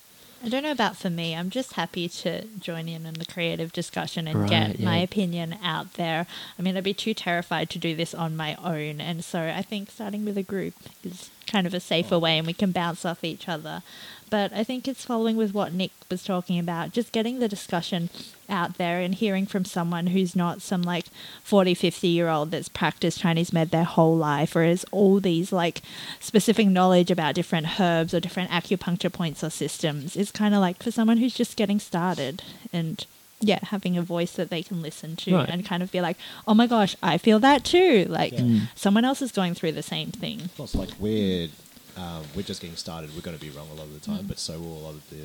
I 0.45 0.49
don't 0.51 0.63
know 0.63 0.73
about 0.73 0.97
for 0.97 1.09
me. 1.09 1.35
I'm 1.35 1.49
just 1.49 1.73
happy 1.73 2.07
to 2.07 2.45
join 2.61 2.87
in 2.87 3.07
in 3.07 3.15
the 3.15 3.25
creative 3.25 3.73
discussion 3.73 4.29
and 4.29 4.41
Right, 4.43 4.51
get 4.51 4.81
my 4.81 4.99
opinion 4.99 5.57
out 5.63 5.95
there. 5.95 6.27
I 6.59 6.63
mean, 6.63 6.77
I'd 6.77 6.85
be 6.85 6.93
too 6.93 7.15
terrified 7.15 7.71
to 7.71 7.79
do 7.79 7.97
this 7.97 8.13
on 8.13 8.37
my 8.37 8.55
own, 8.63 9.01
and 9.01 9.25
so 9.25 9.41
I 9.41 9.63
think 9.63 9.91
starting 9.91 10.25
with 10.27 10.37
a 10.37 10.43
group 10.43 10.75
is 11.03 11.31
kind 11.55 11.69
of 11.69 11.75
a 11.75 11.79
safer 11.79 12.19
way, 12.19 12.37
and 12.37 12.49
we 12.49 12.53
can 12.53 12.73
bounce 12.73 13.05
off 13.05 13.23
each 13.23 13.49
other. 13.49 13.81
But 14.29 14.53
I 14.53 14.65
think 14.65 14.89
it's 14.89 15.05
following 15.05 15.37
with 15.37 15.55
what 15.55 15.73
Nick 15.73 15.93
was 16.11 16.25
talking 16.25 16.59
about, 16.59 16.91
just 16.91 17.13
getting 17.13 17.39
the 17.39 17.47
discussion 17.47 18.11
out 18.49 18.77
there 18.77 18.99
and 18.99 19.15
hearing 19.15 19.47
from 19.47 19.65
someone 19.65 20.09
who's 20.09 20.35
not 20.35 20.63
some 20.63 20.83
like 20.83 21.05
40, 21.45 21.75
50 21.75 22.09
year 22.09 22.29
old 22.29 22.51
that's 22.51 22.69
practiced 22.69 23.21
Chinese 23.21 23.53
med 23.53 23.71
their 23.71 23.85
whole 23.85 24.17
life 24.17 24.57
or 24.57 24.65
has 24.65 24.85
all 24.91 25.21
these 25.21 25.53
like 25.53 25.83
specific 26.19 26.67
knowledge 26.67 27.13
about 27.13 27.37
different 27.37 27.79
herbs 27.79 28.13
or 28.13 28.19
different 28.19 28.51
acupuncture 28.51 29.13
points 29.13 29.45
or 29.45 29.51
systems. 29.51 30.17
It's 30.17 30.33
kind 30.33 30.57
of 30.57 30.61
like 30.61 30.83
for 30.83 30.91
someone 30.91 31.19
who's 31.19 31.35
just 31.35 31.57
getting 31.57 31.79
started 31.79 32.43
and 32.73 33.07
yeah, 33.45 33.61
having 33.63 33.97
a 33.99 34.03
voice 34.03 34.33
that 34.33 34.49
they 34.51 34.63
can 34.63 34.83
listen 34.83 35.17
to 35.17 35.35
Right. 35.35 35.49
and 35.49 35.65
kind 35.65 35.83
of 35.83 35.91
be 35.93 36.01
like, 36.01 36.17
oh 36.49 36.55
my 36.55 36.67
gosh, 36.67 36.97
I 37.03 37.19
feel 37.19 37.39
that 37.41 37.65
too. 37.65 38.07
Like 38.09 38.33
Yeah. 38.33 38.41
Mm. 38.41 38.61
someone 38.75 39.05
else 39.05 39.21
is 39.23 39.33
going 39.33 39.55
through 39.55 39.73
the 39.73 39.83
same 39.83 40.11
thing. 40.11 40.51
It's 40.59 40.75
like 40.75 40.91
we're 40.99 41.49
um, 41.97 42.23
we're 42.35 42.43
just 42.43 42.61
getting 42.61 42.77
started. 42.77 43.15
We're 43.15 43.21
going 43.29 43.37
to 43.39 43.45
be 43.49 43.51
wrong 43.51 43.69
a 43.71 43.75
lot 43.75 43.85
of 43.87 43.95
the 43.95 44.01
time, 44.01 44.25
Mm. 44.25 44.29
but 44.29 44.39
so 44.39 44.59
will 44.59 44.79
a 44.79 44.85
lot 44.89 44.95
of 44.95 45.09
the 45.11 45.25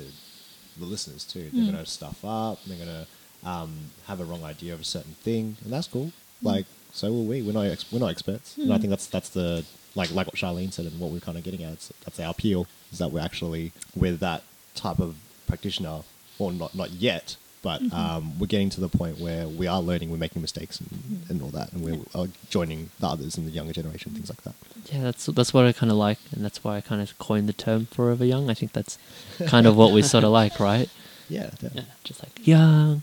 the 0.78 0.86
listeners 0.86 1.24
too. 1.24 1.46
Mm. 1.46 1.52
They're 1.52 1.72
going 1.72 1.84
to 1.84 1.90
stuff 1.90 2.24
up. 2.24 2.60
They're 2.64 2.76
going 2.84 2.88
to 3.00 3.06
um, 3.48 3.72
have 4.06 4.20
a 4.20 4.24
wrong 4.24 4.44
idea 4.44 4.72
of 4.74 4.80
a 4.80 4.84
certain 4.84 5.14
thing, 5.22 5.56
and 5.64 5.72
that's 5.72 5.88
cool. 5.88 6.06
Mm. 6.06 6.12
Like 6.52 6.66
so 6.92 7.10
will 7.10 7.24
we. 7.24 7.42
We're 7.42 7.52
not 7.52 7.66
ex- 7.66 7.90
we're 7.92 7.98
not 8.06 8.10
experts, 8.10 8.56
and 8.58 8.72
I 8.72 8.76
Mm. 8.76 8.80
think 8.80 8.90
that's 8.90 9.06
that's 9.06 9.30
the 9.30 9.64
like 9.96 10.10
like 10.12 10.26
what 10.28 10.36
Charlene 10.36 10.72
said 10.72 10.86
and 10.86 11.00
what 11.00 11.10
we're 11.10 11.20
kind 11.28 11.36
of 11.38 11.42
getting 11.44 11.62
at. 11.64 11.72
It's, 11.74 11.92
that's 12.04 12.20
our 12.20 12.30
appeal 12.30 12.66
is 12.92 12.98
that 12.98 13.10
we're 13.12 13.20
actually 13.30 13.72
with 13.96 14.20
that 14.20 14.42
type 14.74 15.00
of 15.00 15.16
practitioner, 15.48 16.02
or 16.38 16.52
not 16.52 16.74
not 16.74 16.90
yet. 16.92 17.36
But 17.62 17.82
Mhm. 17.82 17.92
um, 17.92 18.38
we're 18.38 18.46
getting 18.46 18.70
to 18.70 18.80
the 18.80 18.88
point 18.88 19.18
where 19.20 19.46
we 19.46 19.66
are 19.66 19.82
learning, 19.82 20.10
we're 20.10 20.16
making 20.16 20.40
mistakes, 20.40 20.80
and, 20.80 21.24
and 21.28 21.42
all 21.42 21.50
that, 21.50 21.72
and 21.72 21.82
we're 21.82 21.98
uh, 22.14 22.26
joining 22.48 22.88
the 23.00 23.06
others 23.06 23.36
in 23.36 23.44
the 23.44 23.50
younger 23.50 23.74
generation, 23.74 24.12
things 24.12 24.30
like 24.30 24.42
that. 24.44 24.54
Yeah, 24.90 25.02
that's 25.02 25.26
that's 25.26 25.52
what 25.52 25.66
I 25.66 25.72
kind 25.72 25.92
of 25.92 25.98
like, 25.98 26.18
and 26.32 26.42
that's 26.42 26.64
why 26.64 26.78
I 26.78 26.80
kind 26.80 27.02
of 27.02 27.18
coined 27.18 27.48
the 27.50 27.52
term 27.52 27.84
"forever 27.86 28.24
young." 28.24 28.48
I 28.48 28.54
think 28.54 28.72
that's 28.72 28.96
kind 29.46 29.66
of 29.66 29.76
what 29.76 29.92
we 29.92 30.00
sort 30.00 30.24
of 30.24 30.30
like, 30.30 30.58
right? 30.58 30.88
Yeah. 31.28 31.50
Yeah. 31.60 31.82
Just 32.02 32.22
like 32.22 32.46
young, 32.46 33.02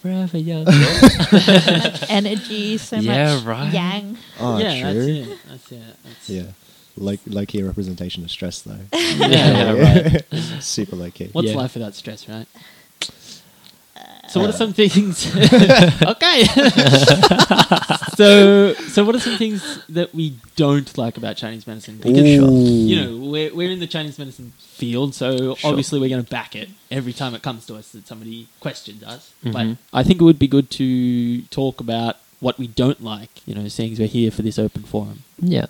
forever 0.00 0.38
young. 0.38 0.66
Energy 0.68 0.98
so 0.98 1.76
much 1.76 2.10
energy, 2.10 2.78
so 2.78 2.96
Yeah, 2.96 3.34
much 3.36 3.44
right. 3.44 3.72
yang. 3.72 4.18
Oh, 4.40 4.58
yeah, 4.58 4.92
true. 4.92 5.24
that's 5.24 5.28
it. 5.30 5.38
That's 5.48 5.72
it. 5.72 5.96
That's, 6.04 6.30
Yeah. 6.30 6.42
Low, 6.96 7.14
low 7.28 7.46
key 7.46 7.62
representation 7.62 8.24
of 8.24 8.30
stress, 8.30 8.60
though. 8.62 8.80
Yeah, 8.92 9.28
yeah, 9.28 10.02
right. 10.02 10.24
Super 10.62 10.96
low 10.96 11.10
key. 11.10 11.28
What's 11.32 11.48
Yeah. 11.48 11.56
life 11.56 11.74
without 11.74 11.94
stress, 11.94 12.28
right? 12.28 12.46
So 14.30 14.40
what 14.40 14.50
are 14.50 14.52
some 14.52 14.72
things? 14.74 15.26
okay. 16.02 16.44
so 18.16 18.74
so 18.74 19.04
what 19.04 19.14
are 19.14 19.20
some 19.20 19.36
things 19.38 19.82
that 19.88 20.14
we 20.14 20.36
don't 20.56 20.96
like 20.98 21.16
about 21.16 21.36
Chinese 21.36 21.66
medicine? 21.66 21.96
Because 21.98 22.18
Ooh. 22.18 22.54
you 22.90 22.96
know 23.02 23.16
we're 23.30 23.54
we're 23.54 23.70
in 23.70 23.80
the 23.80 23.86
Chinese 23.86 24.18
medicine 24.18 24.52
field, 24.58 25.14
so 25.14 25.54
Sure. 25.54 25.70
obviously 25.70 25.98
we're 26.00 26.08
going 26.08 26.24
to 26.24 26.30
back 26.30 26.54
it 26.54 26.68
every 26.90 27.12
time 27.12 27.34
it 27.34 27.42
comes 27.42 27.66
to 27.66 27.74
us 27.76 27.90
that 27.92 28.06
somebody 28.06 28.48
questions 28.60 29.02
us. 29.02 29.32
But 29.42 29.52
Mhm. 29.66 29.76
I 29.92 30.02
think 30.02 30.20
it 30.20 30.24
would 30.24 30.38
be 30.38 30.48
good 30.48 30.70
to 30.72 31.42
talk 31.42 31.80
about 31.80 32.16
what 32.40 32.58
we 32.58 32.66
don't 32.66 33.02
like. 33.02 33.30
You 33.46 33.54
know, 33.54 33.66
seeing 33.68 33.92
as 33.92 33.98
we're 33.98 34.08
here 34.08 34.30
for 34.30 34.42
this 34.42 34.58
open 34.58 34.82
forum. 34.82 35.22
yeah, 35.40 35.66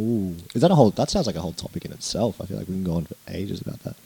Ooh. 0.00 0.36
Is 0.54 0.62
that 0.62 0.70
a 0.70 0.74
whole, 0.76 0.90
that 0.90 1.10
sounds 1.10 1.26
like 1.26 1.36
a 1.36 1.40
whole 1.40 1.52
topic 1.52 1.84
in 1.84 1.92
itself. 1.92 2.40
I 2.40 2.46
feel 2.46 2.56
like 2.56 2.68
we 2.68 2.74
can 2.74 2.84
go 2.84 2.94
on 2.94 3.04
for 3.06 3.16
ages 3.28 3.60
about 3.60 3.80
that. 3.84 3.96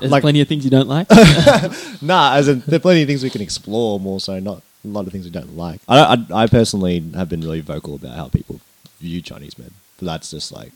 There's 0.00 0.12
Like- 0.12 0.22
plenty 0.22 0.40
of 0.40 0.48
things 0.48 0.64
you 0.64 0.70
don't 0.70 0.88
like. 0.88 1.08
Nah, 2.02 2.34
as 2.34 2.48
in, 2.48 2.62
there 2.66 2.76
are 2.76 2.80
plenty 2.80 3.02
of 3.02 3.08
things 3.08 3.22
we 3.22 3.30
can 3.30 3.40
explore 3.42 3.98
more 3.98 4.20
so, 4.20 4.38
not 4.38 4.62
a 4.84 4.88
lot 4.88 5.06
of 5.06 5.12
things 5.12 5.24
we 5.24 5.30
don't 5.30 5.56
like. 5.56 5.80
I, 5.88 5.98
I, 6.30 6.42
I 6.42 6.46
personally 6.46 7.02
have 7.14 7.28
been 7.28 7.40
really 7.40 7.60
vocal 7.60 7.94
about 7.94 8.16
how 8.16 8.28
people 8.28 8.60
view 9.00 9.20
Chinese 9.22 9.58
med. 9.58 9.72
But 9.98 10.06
that's 10.06 10.30
just 10.30 10.52
like, 10.52 10.72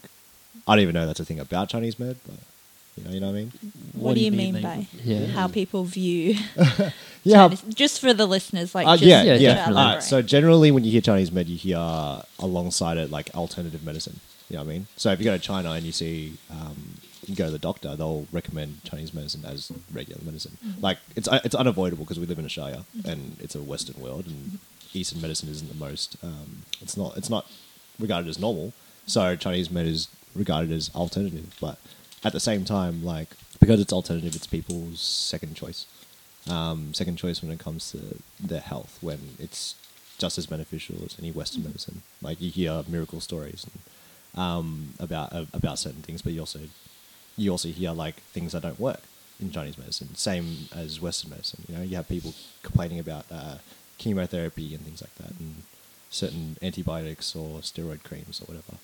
I 0.66 0.74
don't 0.74 0.82
even 0.82 0.94
know 0.94 1.06
that's 1.06 1.20
a 1.20 1.24
thing 1.24 1.38
about 1.40 1.68
Chinese 1.68 1.98
med, 1.98 2.16
but 2.26 2.36
you 2.96 3.04
know, 3.04 3.10
you 3.14 3.20
know 3.20 3.26
what 3.28 3.32
I 3.32 3.36
mean? 3.36 3.52
What, 3.94 4.14
do 4.14 4.20
you 4.20 4.32
mean, 4.32 4.54
they- 4.54 4.62
by 4.62 4.86
Yeah. 5.04 5.26
how 5.26 5.46
people 5.48 5.84
view 5.84 6.36
Yeah. 7.22 7.48
Chinese? 7.48 7.62
Just 7.74 8.00
for 8.00 8.12
the 8.14 8.26
listeners, 8.26 8.74
like 8.74 8.86
Uh, 8.86 8.96
just 8.96 9.04
yeah, 9.06 9.22
Yeah, 9.22 9.32
yeah. 9.34 9.38
to 9.38 9.44
definitely. 9.54 9.60
Alright, 9.76 9.84
elaborate. 9.96 10.02
so 10.04 10.22
generally, 10.22 10.70
when 10.70 10.84
you 10.84 10.90
hear 10.92 11.00
Chinese 11.02 11.30
med, 11.30 11.48
you 11.48 11.56
hear 11.58 12.22
alongside 12.38 12.96
it 12.96 13.10
like 13.10 13.30
alternative 13.34 13.84
medicine. 13.84 14.20
You 14.48 14.56
know 14.56 14.64
what 14.64 14.70
I 14.70 14.72
mean? 14.72 14.86
So 14.96 15.12
if 15.12 15.18
you 15.20 15.24
go 15.26 15.36
to 15.36 15.42
China 15.42 15.72
and 15.72 15.84
you 15.84 15.92
see, 15.92 16.32
um, 16.50 16.76
you 17.30 17.36
go 17.36 17.46
to 17.46 17.50
the 17.50 17.58
doctor, 17.58 17.96
they'll 17.96 18.26
recommend 18.32 18.84
Chinese 18.84 19.14
medicine 19.14 19.44
as 19.44 19.72
regular 19.92 20.22
medicine. 20.24 20.58
Mm-hmm. 20.64 20.80
Like 20.82 20.98
it's 21.16 21.28
uh, 21.28 21.40
it's 21.44 21.54
unavoidable 21.54 22.04
because 22.04 22.18
we 22.18 22.26
live 22.26 22.38
in 22.38 22.44
Australia 22.44 22.84
and 23.04 23.36
it's 23.40 23.54
a 23.54 23.62
Western 23.62 24.00
world, 24.02 24.26
and 24.26 24.58
Eastern 24.92 25.20
medicine 25.20 25.48
isn't 25.48 25.68
the 25.68 25.74
most. 25.74 26.16
Um, 26.22 26.62
it's 26.80 26.96
not 26.96 27.16
it's 27.16 27.30
not 27.30 27.46
regarded 27.98 28.28
as 28.28 28.38
normal. 28.38 28.72
So 29.06 29.36
Chinese 29.36 29.70
med 29.70 29.86
is 29.86 30.08
regarded 30.34 30.70
as 30.72 30.90
alternative, 30.94 31.56
but 31.60 31.78
at 32.22 32.32
the 32.32 32.40
same 32.40 32.64
time, 32.64 33.04
like 33.04 33.28
because 33.60 33.80
it's 33.80 33.92
alternative, 33.92 34.34
it's 34.34 34.46
people's 34.46 35.00
second 35.00 35.54
choice 35.54 35.86
um, 36.48 36.94
second 36.94 37.16
choice 37.16 37.42
when 37.42 37.50
it 37.50 37.58
comes 37.58 37.90
to 37.92 38.18
their 38.38 38.60
health 38.60 38.98
when 39.00 39.18
it's 39.38 39.74
just 40.18 40.38
as 40.38 40.46
beneficial 40.46 40.96
as 41.04 41.16
any 41.18 41.30
Western 41.30 41.64
medicine. 41.64 42.02
Like 42.22 42.40
you 42.40 42.50
hear 42.50 42.84
miracle 42.88 43.20
stories 43.20 43.66
and, 44.34 44.42
um, 44.42 44.94
about 44.98 45.32
uh, 45.32 45.46
about 45.52 45.78
certain 45.78 46.02
things, 46.02 46.22
but 46.22 46.32
you 46.32 46.40
also 46.40 46.60
you 47.40 47.50
also 47.54 47.68
hear 47.80 47.92
like 48.04 48.16
things 48.34 48.52
that 48.52 48.62
don't 48.66 48.80
work 48.88 49.02
in 49.42 49.50
Chinese 49.50 49.78
medicine. 49.78 50.08
Same 50.14 50.46
as 50.82 51.00
Western 51.00 51.30
medicine. 51.30 51.60
You 51.68 51.74
know, 51.76 51.82
you 51.90 51.96
have 51.96 52.08
people 52.16 52.32
complaining 52.62 52.98
about 53.06 53.24
uh, 53.40 53.56
chemotherapy 53.98 54.74
and 54.74 54.82
things 54.86 55.00
like 55.04 55.14
that, 55.20 55.32
and 55.40 55.54
certain 56.10 56.56
antibiotics 56.68 57.34
or 57.40 57.60
steroid 57.60 58.02
creams 58.08 58.40
or 58.40 58.44
whatever. 58.50 58.74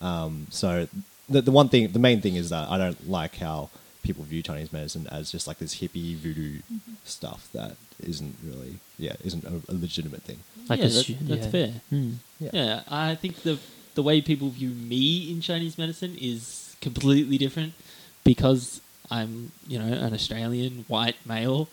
Um, 0.00 0.46
so 0.50 0.88
the 1.28 1.40
the 1.48 1.52
one 1.60 1.68
thing, 1.68 1.92
the 1.92 1.98
main 2.08 2.20
thing 2.20 2.36
is 2.42 2.50
that 2.50 2.68
I 2.68 2.76
don't 2.78 3.08
like 3.08 3.36
how 3.36 3.70
people 4.02 4.24
view 4.24 4.42
Chinese 4.42 4.72
medicine 4.72 5.06
as 5.18 5.30
just 5.30 5.46
like 5.46 5.58
this 5.58 5.74
hippie 5.80 6.14
voodoo 6.16 6.60
stuff 7.04 7.48
that 7.52 7.76
isn't 8.12 8.34
really, 8.42 8.74
yeah, 8.98 9.14
isn't 9.28 9.44
a, 9.44 9.56
a 9.72 9.74
legitimate 9.74 10.22
thing. 10.22 10.38
like 10.70 10.78
yeah, 10.80 10.86
a 10.86 10.88
that- 10.88 11.02
stu- 11.04 11.16
that's 11.30 11.44
yeah. 11.46 11.50
fair. 11.56 11.70
Mm. 11.92 12.14
Yeah, 12.40 12.82
I 12.90 13.14
think 13.14 13.34
the 13.48 13.58
the 13.94 14.02
way 14.02 14.20
people 14.22 14.48
view 14.48 14.70
me 14.70 15.30
in 15.30 15.40
Chinese 15.40 15.76
medicine 15.76 16.16
is 16.18 16.74
completely 16.80 17.36
different 17.36 17.74
because 18.24 18.80
I'm, 19.10 19.52
you 19.68 19.78
know, 19.78 19.86
an 19.86 20.14
Australian 20.14 20.84
white 20.88 21.16
male, 21.26 21.68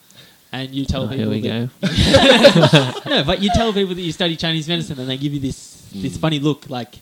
and 0.51 0.69
you 0.71 0.85
tell 0.85 1.03
Oh, 1.03 1.09
people 1.09 1.31
here 1.31 1.41
we 1.41 1.41
that, 1.41 3.01
go. 3.05 3.09
no, 3.15 3.23
but 3.23 3.41
you 3.41 3.49
tell 3.53 3.73
people 3.73 3.93
that 3.95 4.01
you 4.01 4.11
study 4.11 4.35
Chinese 4.35 4.67
medicine, 4.67 4.99
and 4.99 5.09
they 5.09 5.17
give 5.17 5.33
you 5.33 5.39
this 5.39 5.73
this 5.93 6.17
Mm. 6.17 6.21
funny 6.21 6.39
look, 6.39 6.69
like, 6.69 6.99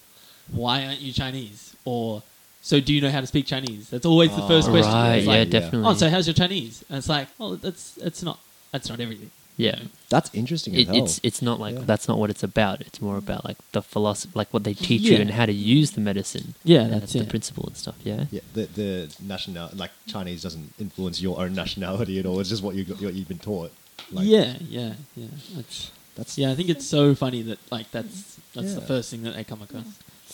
"Why 0.51 0.85
aren't 0.85 1.01
you 1.01 1.11
Chinese?" 1.11 1.75
or 1.85 2.21
"So 2.61 2.79
do 2.79 2.93
you 2.93 3.01
know 3.01 3.09
how 3.11 3.21
to 3.21 3.27
speak 3.27 3.45
Chinese?" 3.47 3.89
That's 3.89 4.05
always 4.05 4.29
the 4.35 4.41
first 4.43 4.67
Oh, 4.67 4.71
question. 4.71 4.93
Right, 4.93 5.23
yeah, 5.23 5.29
like, 5.31 5.49
definitely. 5.49 5.87
Oh, 5.89 5.93
so 5.95 6.09
how's 6.09 6.27
your 6.27 6.33
Chinese? 6.35 6.83
And 6.89 6.97
it's 6.99 7.09
like, 7.09 7.27
oh, 7.39 7.55
that's 7.55 7.91
that's 7.95 8.21
not 8.23 8.39
that's 8.71 8.89
not 8.89 8.99
everything. 8.99 9.31
Yeah. 9.57 9.79
That's 10.09 10.29
interesting 10.33 10.75
It, 10.75 10.87
hell. 10.87 10.97
it's 11.03 11.19
it's 11.23 11.41
not 11.41 11.59
like 11.59 11.75
Yeah. 11.75 11.81
that's 11.85 12.07
not 12.07 12.17
what 12.19 12.29
it's 12.29 12.43
about. 12.43 12.81
It's 12.81 13.01
more 13.01 13.17
about 13.17 13.43
like 13.45 13.57
the 13.71 13.81
philosophy, 13.81 14.31
like 14.35 14.53
what 14.53 14.63
they 14.63 14.73
teach 14.73 15.01
you 15.01 15.17
and 15.17 15.31
how 15.31 15.45
to 15.45 15.53
use 15.53 15.91
the 15.91 16.01
medicine. 16.01 16.53
Yeah, 16.63 16.81
And 16.81 16.93
that's 17.01 17.13
the 17.13 17.19
it. 17.21 17.29
principle 17.29 17.65
and 17.67 17.75
stuff. 17.77 17.95
Yeah. 18.03 18.25
yeah, 18.31 18.41
the 18.53 18.63
the 18.81 19.15
national 19.21 19.69
like 19.73 19.91
Chinese 20.07 20.41
doesn't 20.43 20.73
influence 20.79 21.21
your 21.21 21.39
own 21.41 21.53
nationality 21.53 22.19
at 22.19 22.25
all. 22.25 22.39
It's 22.39 22.49
just 22.49 22.63
what 22.63 22.75
you 22.75 22.83
got- 22.85 23.01
what 23.01 23.13
you've 23.13 23.27
been 23.27 23.39
taught. 23.39 23.71
Like, 24.11 24.27
yeah, 24.27 24.57
yeah, 24.69 24.93
yeah. 25.15 25.27
That's 25.55 25.91
that's 26.15 26.37
yeah. 26.37 26.51
I 26.51 26.55
think 26.55 26.69
it's 26.69 26.85
so 26.85 27.15
funny 27.15 27.41
that 27.43 27.59
like 27.71 27.89
that's 27.91 28.37
that's 28.53 28.73
the 28.75 28.81
first 28.81 29.09
thing 29.11 29.23
that 29.23 29.35
they 29.35 29.43
come 29.43 29.61
across. 29.61 29.85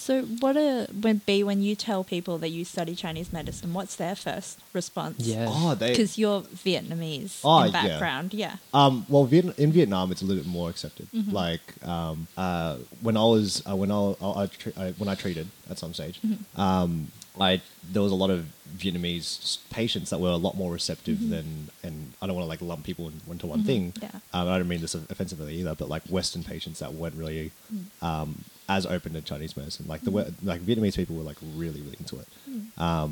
So, 0.02 0.24
what 0.24 0.58
a, 0.58 0.88
would 1.04 1.28
be 1.28 1.44
when 1.44 1.62
you 1.62 1.76
tell 1.76 2.04
people 2.04 2.40
that 2.40 2.50
you 2.50 2.66
study 2.66 2.96
Chinese 2.96 3.32
medicine? 3.32 3.72
What's 3.72 3.96
their 3.98 4.16
first 4.16 4.58
response? 4.74 5.20
Yeah. 5.20 5.46
Oh. 5.48 5.76
Because 5.76 6.18
you're 6.18 6.42
Vietnamese 6.42 7.42
Oh, 7.44 7.60
in 7.62 7.72
background, 7.72 8.34
yeah. 8.34 8.56
Um, 8.74 9.06
well, 9.08 9.26
Viet- 9.26 9.60
in 9.60 9.72
Vietnam, 9.72 10.12
it's 10.12 10.24
a 10.24 10.26
little 10.26 10.42
bit 10.44 10.50
more 10.50 10.72
accepted. 10.72 11.08
Mhm. 11.14 11.32
Like 11.32 11.62
um, 11.88 12.28
uh, 12.36 12.78
when 13.02 13.16
I 13.16 13.24
was 13.26 13.62
uh, 13.70 13.76
when 13.76 13.92
I, 13.92 14.16
I, 14.24 14.30
I, 14.44 14.50
I 14.86 14.92
when 14.98 15.08
I 15.08 15.14
treated 15.14 15.48
at 15.70 15.78
some 15.78 15.94
stage, 15.94 16.20
Mhm. 16.26 16.40
um, 16.60 17.12
I 17.40 17.62
there 17.94 18.02
was 18.02 18.12
a 18.12 18.16
lot 18.24 18.32
of 18.32 18.46
Vietnamese 18.76 19.60
patients 19.70 20.10
that 20.10 20.20
were 20.20 20.30
a 20.32 20.36
lot 20.48 20.58
more 20.58 20.72
receptive 20.74 21.18
Mhm. 21.20 21.30
than, 21.30 21.70
and 21.84 22.14
I 22.22 22.26
don't 22.26 22.36
want 22.36 22.46
to 22.46 22.50
like 22.50 22.62
lump 22.64 22.84
people 22.86 23.06
in- 23.10 23.22
into 23.30 23.46
one 23.46 23.62
Mhm. 23.62 23.66
thing. 23.68 23.94
Yeah. 24.02 24.10
Um, 24.34 24.48
I 24.50 24.58
don't 24.58 24.68
mean 24.68 24.82
this 24.82 24.96
offensively 24.96 25.54
either, 25.60 25.76
but 25.76 25.90
like 25.90 26.04
Western 26.10 26.44
patients 26.44 26.80
that 26.80 26.92
weren't 26.96 27.16
really 27.16 27.52
Mm. 27.72 27.86
um, 28.02 28.30
as 28.76 28.86
open 28.96 29.14
to 29.14 29.22
Chinese 29.22 29.56
medicine. 29.58 29.86
Like 29.94 30.02
the 30.08 30.12
we- 30.12 30.34
like 30.52 30.62
Vietnamese 30.62 30.96
people 30.96 31.16
were 31.16 31.24
like 31.32 31.38
really 31.62 31.82
really 31.86 31.98
into 32.04 32.16
it, 32.24 32.28
Mm. 32.50 32.62
um, 32.88 33.10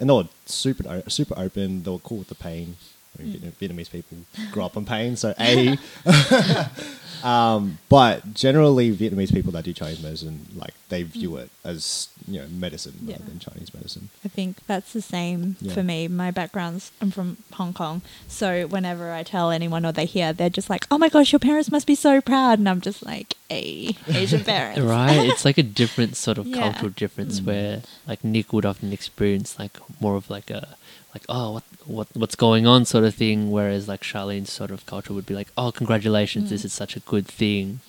and 0.00 0.08
they 0.08 0.14
were 0.14 0.28
super 0.46 0.82
super 1.08 1.36
open. 1.46 1.82
They 1.84 1.90
were 1.90 1.98
cool 2.08 2.18
with 2.22 2.28
the 2.34 2.40
pain. 2.48 2.76
I 3.18 3.22
mean, 3.22 3.40
Mm. 3.40 3.52
Vietnamese 3.60 3.90
people 3.90 4.16
grow 4.52 4.64
up 4.66 4.76
on 4.76 4.84
pain, 4.84 5.16
so 5.16 5.28
a. 5.40 5.76
um, 7.24 7.78
but 7.88 8.34
generally, 8.34 8.94
Vietnamese 8.94 9.32
people 9.32 9.52
that 9.52 9.64
do 9.64 9.72
Chinese 9.72 10.02
medicine, 10.02 10.46
like 10.54 10.74
they 10.88 11.02
view 11.02 11.30
Mm. 11.32 11.42
it 11.42 11.50
as 11.64 12.08
you 12.30 12.40
know 12.40 12.46
medicine 12.48 12.94
Yeah. 13.04 13.12
rather 13.14 13.24
than 13.30 13.38
Chinese 13.38 13.72
medicine. 13.74 14.08
I 14.24 14.28
think 14.28 14.58
that's 14.66 14.92
the 14.92 15.02
same 15.02 15.56
Yeah. 15.60 15.72
for 15.74 15.82
me. 15.82 16.08
My 16.08 16.30
background's 16.30 16.90
I'm 17.00 17.10
from 17.10 17.36
Hong 17.54 17.72
Kong, 17.72 18.02
so 18.28 18.66
whenever 18.66 19.12
I 19.12 19.22
tell 19.22 19.50
anyone 19.50 19.84
or 19.86 19.92
they 19.92 20.04
hear, 20.06 20.32
they're 20.32 20.50
just 20.60 20.70
like, 20.70 20.86
"Oh 20.90 20.98
my 20.98 21.08
gosh, 21.08 21.32
your 21.32 21.38
parents 21.40 21.70
must 21.70 21.86
be 21.86 21.94
so 21.94 22.20
proud," 22.20 22.58
and 22.58 22.68
I'm 22.68 22.80
just 22.80 23.04
like, 23.04 23.34
"A 23.50 23.94
Asian 24.08 24.44
parents, 24.54 24.80
Right, 24.80 25.28
it's 25.30 25.44
like 25.44 25.58
a 25.58 25.62
different 25.62 26.16
sort 26.16 26.38
of 26.38 26.46
Yeah. 26.46 26.60
cultural 26.62 26.90
difference 26.90 27.40
Mm. 27.40 27.44
where 27.46 27.82
like 28.06 28.22
Nick 28.24 28.52
would 28.52 28.66
often 28.66 28.92
experience 28.92 29.58
like 29.58 29.74
more 30.00 30.16
of 30.16 30.28
like 30.30 30.50
a 30.50 30.76
like 31.14 31.24
oh 31.28 31.52
what 31.52 31.64
what 31.86 32.08
what's 32.14 32.34
going 32.36 32.66
on 32.66 32.84
sort 32.84 33.04
of 33.04 33.14
thing, 33.14 33.50
whereas 33.50 33.88
like 33.88 34.02
Charlene's 34.02 34.52
sort 34.52 34.70
of 34.70 34.84
culture 34.86 35.14
would 35.14 35.24
be 35.26 35.34
like 35.34 35.48
oh 35.56 35.70
congratulations, 35.72 36.50
this 36.50 36.62
Mm. 36.62 36.66
is 36.66 36.72
such 36.74 36.96
a 36.96 37.00
good 37.00 37.26
thing. 37.26 37.80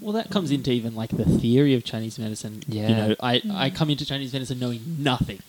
Well, 0.00 0.12
that 0.12 0.30
comes 0.30 0.50
into 0.50 0.70
even 0.72 0.94
like 0.94 1.10
the 1.10 1.24
theory 1.24 1.74
of 1.74 1.84
Chinese 1.84 2.18
medicine. 2.18 2.62
Yeah. 2.66 2.88
You 2.88 2.94
know, 2.96 3.14
I, 3.20 3.34
I 3.52 3.70
Mm. 3.70 3.74
come 3.74 3.90
into 3.90 4.04
Chinese 4.06 4.32
medicine 4.32 4.58
knowing 4.58 4.80
nothing. 4.98 5.40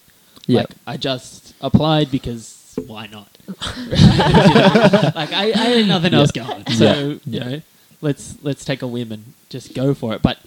Yeah, 0.48 0.62
Like, 0.62 0.70
I 0.88 0.98
just 0.98 1.54
applied 1.62 2.10
because 2.12 2.74
why 2.88 3.08
not? 3.08 3.30
You 3.48 3.98
know? 3.98 5.12
Like, 5.16 5.34
I, 5.34 5.52
I 5.54 5.66
had 5.76 5.88
nothing 5.88 6.14
else 6.14 6.32
going. 6.32 6.66
So, 6.68 6.84
Yeah. 6.86 6.96
you 7.04 7.20
Yeah. 7.26 7.44
know, 7.50 7.62
let's 8.02 8.36
let's 8.44 8.64
take 8.66 8.82
a 8.82 8.88
whim 8.88 9.12
and 9.12 9.34
just 9.50 9.74
go 9.74 9.94
for 9.94 10.14
it. 10.14 10.22
But 10.22 10.40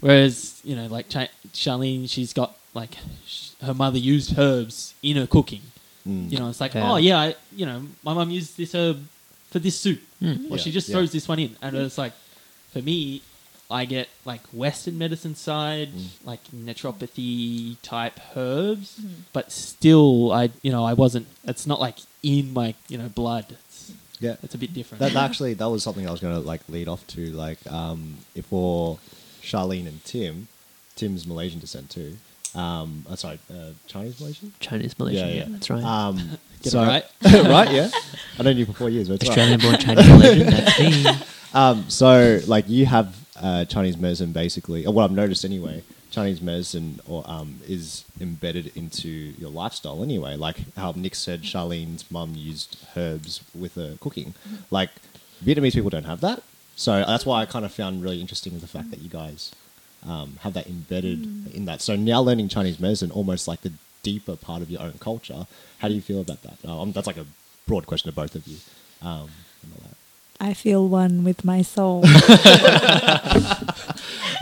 whereas, 0.00 0.60
you 0.64 0.76
know, 0.76 0.86
like 0.86 1.08
Ch- 1.08 1.30
Charlene, 1.52 2.08
she's 2.08 2.32
got 2.32 2.56
like 2.74 2.96
sh- 3.26 3.50
her 3.62 3.74
mother 3.74 3.98
used 3.98 4.38
herbs 4.38 4.94
in 5.02 5.16
her 5.16 5.26
cooking. 5.26 5.62
Mm. 6.08 6.30
You 6.32 6.38
know, 6.38 6.48
it's 6.48 6.60
like, 6.60 6.74
Yeah. 6.74 6.90
oh 6.92 6.96
yeah, 6.96 7.18
I, 7.20 7.34
you 7.54 7.66
know, 7.66 7.82
my 8.02 8.12
mum 8.14 8.30
used 8.30 8.56
this 8.56 8.74
herb 8.74 9.04
for 9.50 9.58
this 9.58 9.78
soup, 9.78 10.00
Mm. 10.22 10.50
or 10.50 10.56
Yeah, 10.56 10.62
she 10.62 10.70
just 10.72 10.88
yeah. 10.88 10.94
throws 10.96 11.12
this 11.12 11.28
one 11.28 11.38
in, 11.38 11.56
and 11.62 11.76
it's 11.76 11.98
like, 11.98 12.12
for 12.72 12.80
me, 12.82 13.22
I 13.70 13.84
get 13.86 14.08
like 14.24 14.42
Western 14.52 14.98
medicine 14.98 15.34
side, 15.34 15.90
Mm. 15.92 16.06
like 16.24 16.40
naturopathy 16.54 17.76
type 17.82 18.18
herbs, 18.36 18.96
Mhm. 19.00 19.10
but 19.32 19.50
still, 19.52 20.32
I, 20.32 20.50
you 20.62 20.70
know, 20.70 20.84
I 20.84 20.92
wasn't. 20.92 21.26
It's 21.44 21.66
not 21.66 21.80
like 21.80 21.96
in 22.22 22.52
my, 22.52 22.74
you 22.88 22.98
know, 22.98 23.08
blood. 23.08 23.46
It's, 23.66 23.92
Yeah. 24.20 24.36
it's 24.42 24.54
a 24.54 24.58
bit 24.58 24.74
different. 24.74 25.00
That, 25.00 25.12
that 25.14 25.24
actually 25.24 25.54
that 25.54 25.68
was 25.70 25.82
something 25.82 26.06
I 26.06 26.10
was 26.10 26.20
going 26.20 26.34
to 26.34 26.40
like 26.46 26.60
lead 26.68 26.86
off 26.88 27.06
to 27.08 27.26
like 27.32 27.58
um 27.70 28.18
if 28.34 28.46
for 28.46 28.98
Charlene 29.42 29.86
and 29.88 30.04
Tim, 30.04 30.48
Tim's 30.96 31.26
Malaysian 31.26 31.58
descent 31.60 31.88
too. 31.90 32.18
Um, 32.54 33.06
uh, 33.08 33.16
sorry, 33.16 33.38
uh, 33.50 33.70
Chinese 33.86 34.20
Malaysian. 34.20 34.52
Chinese 34.60 34.98
Malaysian, 34.98 35.28
Yeah, 35.28 35.34
yeah, 35.34 35.40
yeah. 35.40 35.46
that's 35.48 35.70
right. 35.70 35.82
Um, 35.82 36.16
Get 36.62 36.66
it 36.66 36.70
so- 36.70 36.82
right? 36.84 37.04
right? 37.24 37.70
Yeah. 37.72 37.90
I 38.38 38.42
know 38.42 38.50
you 38.50 38.66
for 38.66 38.74
four 38.74 38.90
years. 38.90 39.08
But 39.08 39.14
it's 39.22 39.28
right. 39.30 39.38
Australian 39.38 39.60
born 39.60 39.78
Chinese 39.78 40.06
Malaysian, 40.08 40.46
that's 40.50 40.78
me. 40.80 41.06
Um, 41.54 41.88
so 41.88 42.40
like 42.46 42.68
you 42.68 42.86
have 42.86 43.16
uh, 43.40 43.64
Chinese 43.64 43.96
medicine 43.96 44.32
basically, 44.32 44.86
or 44.86 44.92
what 44.92 45.04
I've 45.04 45.12
noticed 45.12 45.44
anyway, 45.44 45.82
Chinese 46.10 46.40
medicine 46.40 47.00
or 47.06 47.24
um, 47.26 47.60
is 47.66 48.04
embedded 48.20 48.76
into 48.76 49.08
your 49.08 49.50
lifestyle 49.50 50.02
anyway. 50.02 50.36
Like 50.36 50.74
how 50.76 50.92
Nick 50.96 51.14
said, 51.14 51.42
Charlene's 51.42 52.10
mum 52.10 52.34
used 52.34 52.78
herbs 52.96 53.42
with 53.54 53.74
her 53.74 53.96
cooking. 54.00 54.34
Like 54.70 54.90
Vietnamese 55.44 55.72
people 55.74 55.90
don't 55.90 56.04
have 56.04 56.20
that, 56.20 56.42
so 56.76 57.04
that's 57.06 57.26
why 57.26 57.42
I 57.42 57.46
kind 57.46 57.64
of 57.64 57.72
found 57.72 58.02
really 58.02 58.20
interesting 58.20 58.58
the 58.58 58.66
fact 58.66 58.90
that 58.90 59.00
you 59.00 59.08
guys 59.08 59.52
um, 60.06 60.38
have 60.40 60.54
that 60.54 60.66
embedded 60.66 61.54
in 61.54 61.64
that. 61.66 61.80
So 61.80 61.96
now 61.96 62.20
learning 62.20 62.48
Chinese 62.48 62.80
medicine, 62.80 63.10
almost 63.10 63.46
like 63.46 63.62
the 63.62 63.72
deeper 64.02 64.36
part 64.36 64.62
of 64.62 64.70
your 64.70 64.82
own 64.82 64.94
culture. 64.98 65.46
How 65.78 65.88
do 65.88 65.94
you 65.94 66.00
feel 66.00 66.20
about 66.20 66.42
that? 66.42 66.68
Um, 66.68 66.92
that's 66.92 67.06
like 67.06 67.16
a 67.16 67.26
broad 67.66 67.86
question 67.86 68.10
to 68.10 68.14
both 68.14 68.34
of 68.34 68.46
you. 68.46 68.58
Um, 69.00 69.30
and 69.62 69.72
all 69.74 69.82
that. 69.88 69.96
I 70.42 70.54
feel 70.54 70.88
one 70.88 71.22
with 71.22 71.44
my 71.44 71.62
soul. 71.62 72.04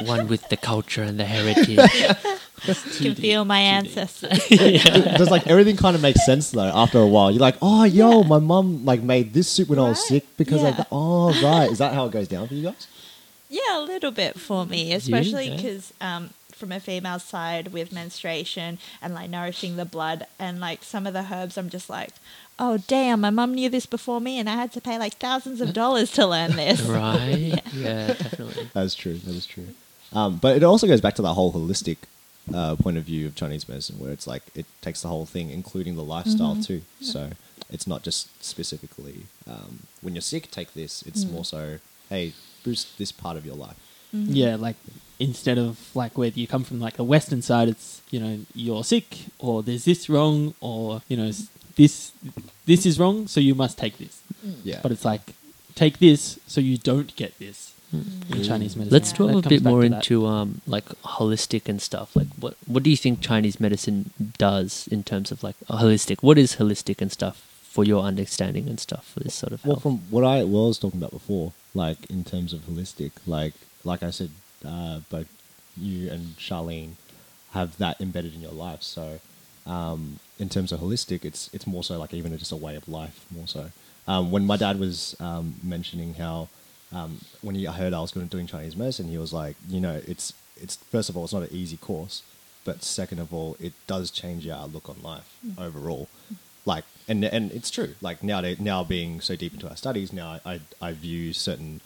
One 0.06 0.28
with 0.28 0.48
the 0.48 0.56
culture 0.56 1.02
and 1.02 1.20
the 1.20 1.24
heritage. 1.24 1.76
can 2.98 3.14
feel 3.14 3.44
my 3.44 3.60
ancestors. 3.60 4.46
Does 4.48 5.30
like 5.30 5.46
everything 5.46 5.76
kind 5.76 5.94
of 5.94 6.00
makes 6.00 6.24
sense 6.24 6.50
though 6.52 6.62
after 6.62 6.98
a 6.98 7.06
while? 7.06 7.30
You're 7.30 7.40
like, 7.40 7.56
oh, 7.60 7.84
yo, 7.84 8.22
Yeah. 8.22 8.28
my 8.28 8.38
mum 8.38 8.86
like 8.86 9.02
made 9.02 9.34
this 9.34 9.48
soup 9.48 9.68
when 9.68 9.78
I 9.78 9.90
was 9.90 10.06
sick 10.06 10.24
because 10.38 10.62
yeah. 10.62 10.68
of 10.68 10.76
that. 10.78 10.88
Oh, 10.90 11.38
right. 11.42 11.70
Is 11.70 11.78
that 11.78 11.92
how 11.92 12.06
it 12.06 12.12
goes 12.12 12.28
down 12.28 12.48
for 12.48 12.54
you 12.54 12.62
guys? 12.62 12.86
Yeah, 13.50 13.78
a 13.78 13.84
little 13.84 14.10
bit 14.10 14.40
for 14.40 14.64
me, 14.64 14.94
especially 14.94 15.48
yeah. 15.48 15.56
because 15.56 15.92
um, 16.00 16.30
from 16.60 16.70
a 16.70 16.78
female 16.78 17.18
side 17.18 17.72
with 17.72 17.90
menstruation 17.92 18.78
and 19.02 19.14
like 19.14 19.30
nourishing 19.30 19.76
the 19.76 19.84
blood 19.84 20.26
and 20.38 20.60
like 20.60 20.84
some 20.84 21.06
of 21.06 21.12
the 21.14 21.26
herbs, 21.32 21.56
I'm 21.58 21.70
just 21.70 21.88
like, 21.90 22.10
oh 22.58 22.76
damn, 22.86 23.22
my 23.22 23.30
mum 23.30 23.54
knew 23.54 23.68
this 23.70 23.86
before 23.86 24.20
me, 24.20 24.38
and 24.38 24.48
I 24.48 24.54
had 24.54 24.70
to 24.72 24.80
pay 24.80 24.98
like 24.98 25.14
thousands 25.14 25.60
of 25.62 25.72
dollars 25.72 26.12
to 26.12 26.26
learn 26.26 26.54
this. 26.62 26.80
right? 26.82 27.60
Yeah, 27.72 28.08
definitely. 28.08 28.68
That's 28.74 28.94
true. 28.94 29.14
That 29.14 29.34
is 29.34 29.46
true. 29.46 29.68
Um, 30.12 30.36
but 30.36 30.56
it 30.56 30.62
also 30.62 30.86
goes 30.86 31.00
back 31.00 31.14
to 31.16 31.22
that 31.22 31.34
whole 31.34 31.52
holistic 31.52 31.96
uh, 32.54 32.76
point 32.76 32.98
of 32.98 33.04
view 33.04 33.26
of 33.26 33.34
Chinese 33.34 33.68
medicine, 33.68 33.98
where 33.98 34.12
it's 34.12 34.26
like 34.26 34.42
it 34.54 34.66
takes 34.82 35.00
the 35.02 35.08
whole 35.08 35.24
thing, 35.26 35.50
including 35.50 35.96
the 35.96 36.02
lifestyle 36.04 36.56
Mhm. 36.56 36.66
too. 36.66 36.82
So 37.00 37.30
it's 37.70 37.86
not 37.86 38.02
just 38.02 38.28
specifically 38.44 39.26
um, 39.48 39.80
when 40.02 40.14
you're 40.14 40.20
sick, 40.22 40.50
take 40.50 40.74
this. 40.74 41.02
It's 41.02 41.24
Mm. 41.24 41.32
more 41.32 41.44
so, 41.44 41.78
hey, 42.10 42.32
boost 42.64 42.98
this 42.98 43.12
part 43.12 43.36
of 43.36 43.46
your 43.46 43.54
life. 43.56 43.76
Mhm. 44.14 44.26
Yeah, 44.28 44.56
like 44.56 44.76
instead 45.20 45.58
of 45.58 45.78
like 45.94 46.16
where 46.18 46.28
you 46.28 46.46
come 46.46 46.64
from, 46.64 46.80
like 46.80 46.96
the 46.96 47.04
Western 47.04 47.42
side, 47.42 47.68
it's 47.68 48.00
you 48.10 48.18
know 48.18 48.38
you're 48.54 48.82
sick 48.82 49.08
or 49.38 49.62
there's 49.62 49.84
this 49.84 50.08
wrong 50.08 50.54
or 50.60 51.02
you 51.08 51.16
know 51.16 51.30
this 51.76 52.12
this 52.66 52.84
is 52.86 52.98
wrong, 52.98 53.26
so 53.28 53.38
you 53.40 53.54
must 53.54 53.78
take 53.78 53.98
this. 53.98 54.20
Mm. 54.44 54.54
Yeah. 54.64 54.80
But 54.82 54.90
it's 54.92 55.04
like 55.04 55.34
take 55.74 55.98
this 55.98 56.38
so 56.46 56.60
you 56.60 56.78
don't 56.78 57.14
get 57.16 57.38
this 57.38 57.58
Mm. 57.94 58.36
in 58.36 58.42
Chinese 58.44 58.76
medicine. 58.76 58.92
Let's 58.96 59.10
Yeah. 59.10 59.16
delve 59.18 59.42
That 59.42 59.46
a 59.46 59.48
bit 59.48 59.62
more 59.64 59.82
into 59.84 60.24
um, 60.34 60.60
like 60.74 60.86
holistic 61.18 61.68
and 61.68 61.82
stuff. 61.82 62.14
Like, 62.14 62.28
what 62.38 62.54
what 62.72 62.84
do 62.84 62.90
you 62.90 62.96
think 62.96 63.20
Chinese 63.20 63.58
medicine 63.58 64.10
does 64.38 64.86
in 64.92 65.02
terms 65.02 65.32
of 65.32 65.42
like 65.42 65.56
holistic? 65.68 66.22
What 66.22 66.38
is 66.38 66.54
holistic 66.60 67.02
and 67.02 67.10
stuff 67.10 67.36
for 67.74 67.82
your 67.84 68.02
understanding 68.04 68.68
and 68.68 68.78
stuff 68.78 69.04
for 69.12 69.18
this 69.24 69.34
sort 69.34 69.52
of 69.52 69.64
Well, 69.64 69.74
health? 69.74 69.82
from 69.82 69.96
what 70.14 70.22
I 70.24 70.44
was 70.44 70.78
talking 70.78 71.00
about 71.00 71.10
before, 71.10 71.52
like 71.74 71.98
in 72.08 72.22
terms 72.22 72.52
of 72.52 72.60
holistic, 72.68 73.10
like 73.26 73.54
like 73.82 74.04
I 74.04 74.10
said, 74.12 74.30
uh, 74.64 75.00
both 75.10 75.28
you 75.76 76.10
and 76.10 76.36
Charlene 76.36 76.92
have 77.52 77.78
that 77.78 78.00
embedded 78.00 78.34
in 78.34 78.40
your 78.40 78.52
life. 78.52 78.82
So, 78.82 79.20
um, 79.66 80.18
in 80.38 80.48
terms 80.48 80.72
of 80.72 80.80
holistic, 80.80 81.24
it's 81.24 81.50
it's 81.52 81.66
more 81.66 81.84
so 81.84 81.98
like 81.98 82.14
even 82.14 82.36
just 82.38 82.52
a 82.52 82.56
way 82.56 82.76
of 82.76 82.88
life, 82.88 83.26
more 83.30 83.46
so. 83.46 83.70
Um, 84.06 84.30
when 84.30 84.46
my 84.46 84.56
dad 84.56 84.80
was 84.80 85.14
um, 85.20 85.54
mentioning 85.62 86.14
how 86.14 86.48
um, 86.92 87.20
when 87.42 87.54
he 87.54 87.64
heard 87.64 87.92
I 87.92 88.00
was 88.00 88.10
going 88.10 88.26
to 88.26 88.30
doing 88.30 88.46
Chinese 88.46 88.76
medicine, 88.76 89.08
he 89.08 89.18
was 89.18 89.32
like, 89.32 89.56
you 89.68 89.80
know, 89.80 90.00
it's 90.06 90.32
it's 90.56 90.76
first 90.76 91.08
of 91.08 91.16
all, 91.16 91.24
it's 91.24 91.32
not 91.32 91.42
an 91.42 91.48
easy 91.52 91.76
course, 91.76 92.22
but 92.64 92.82
second 92.82 93.18
of 93.18 93.32
all, 93.32 93.56
it 93.60 93.72
does 93.86 94.10
change 94.10 94.44
your 94.44 94.56
outlook 94.56 94.88
on 94.88 94.96
life 95.02 95.38
overall. 95.58 96.08
Like, 96.66 96.84
and 97.08 97.24
and 97.24 97.50
it's 97.52 97.70
true. 97.70 97.94
Like 98.00 98.22
nowadays, 98.22 98.60
now 98.60 98.84
being 98.84 99.20
so 99.20 99.36
deep 99.36 99.54
into 99.54 99.68
our 99.68 99.76
studies, 99.76 100.12
now 100.12 100.40
I 100.44 100.54
I, 100.54 100.60
I 100.80 100.92
view 100.92 101.32
certain 101.32 101.80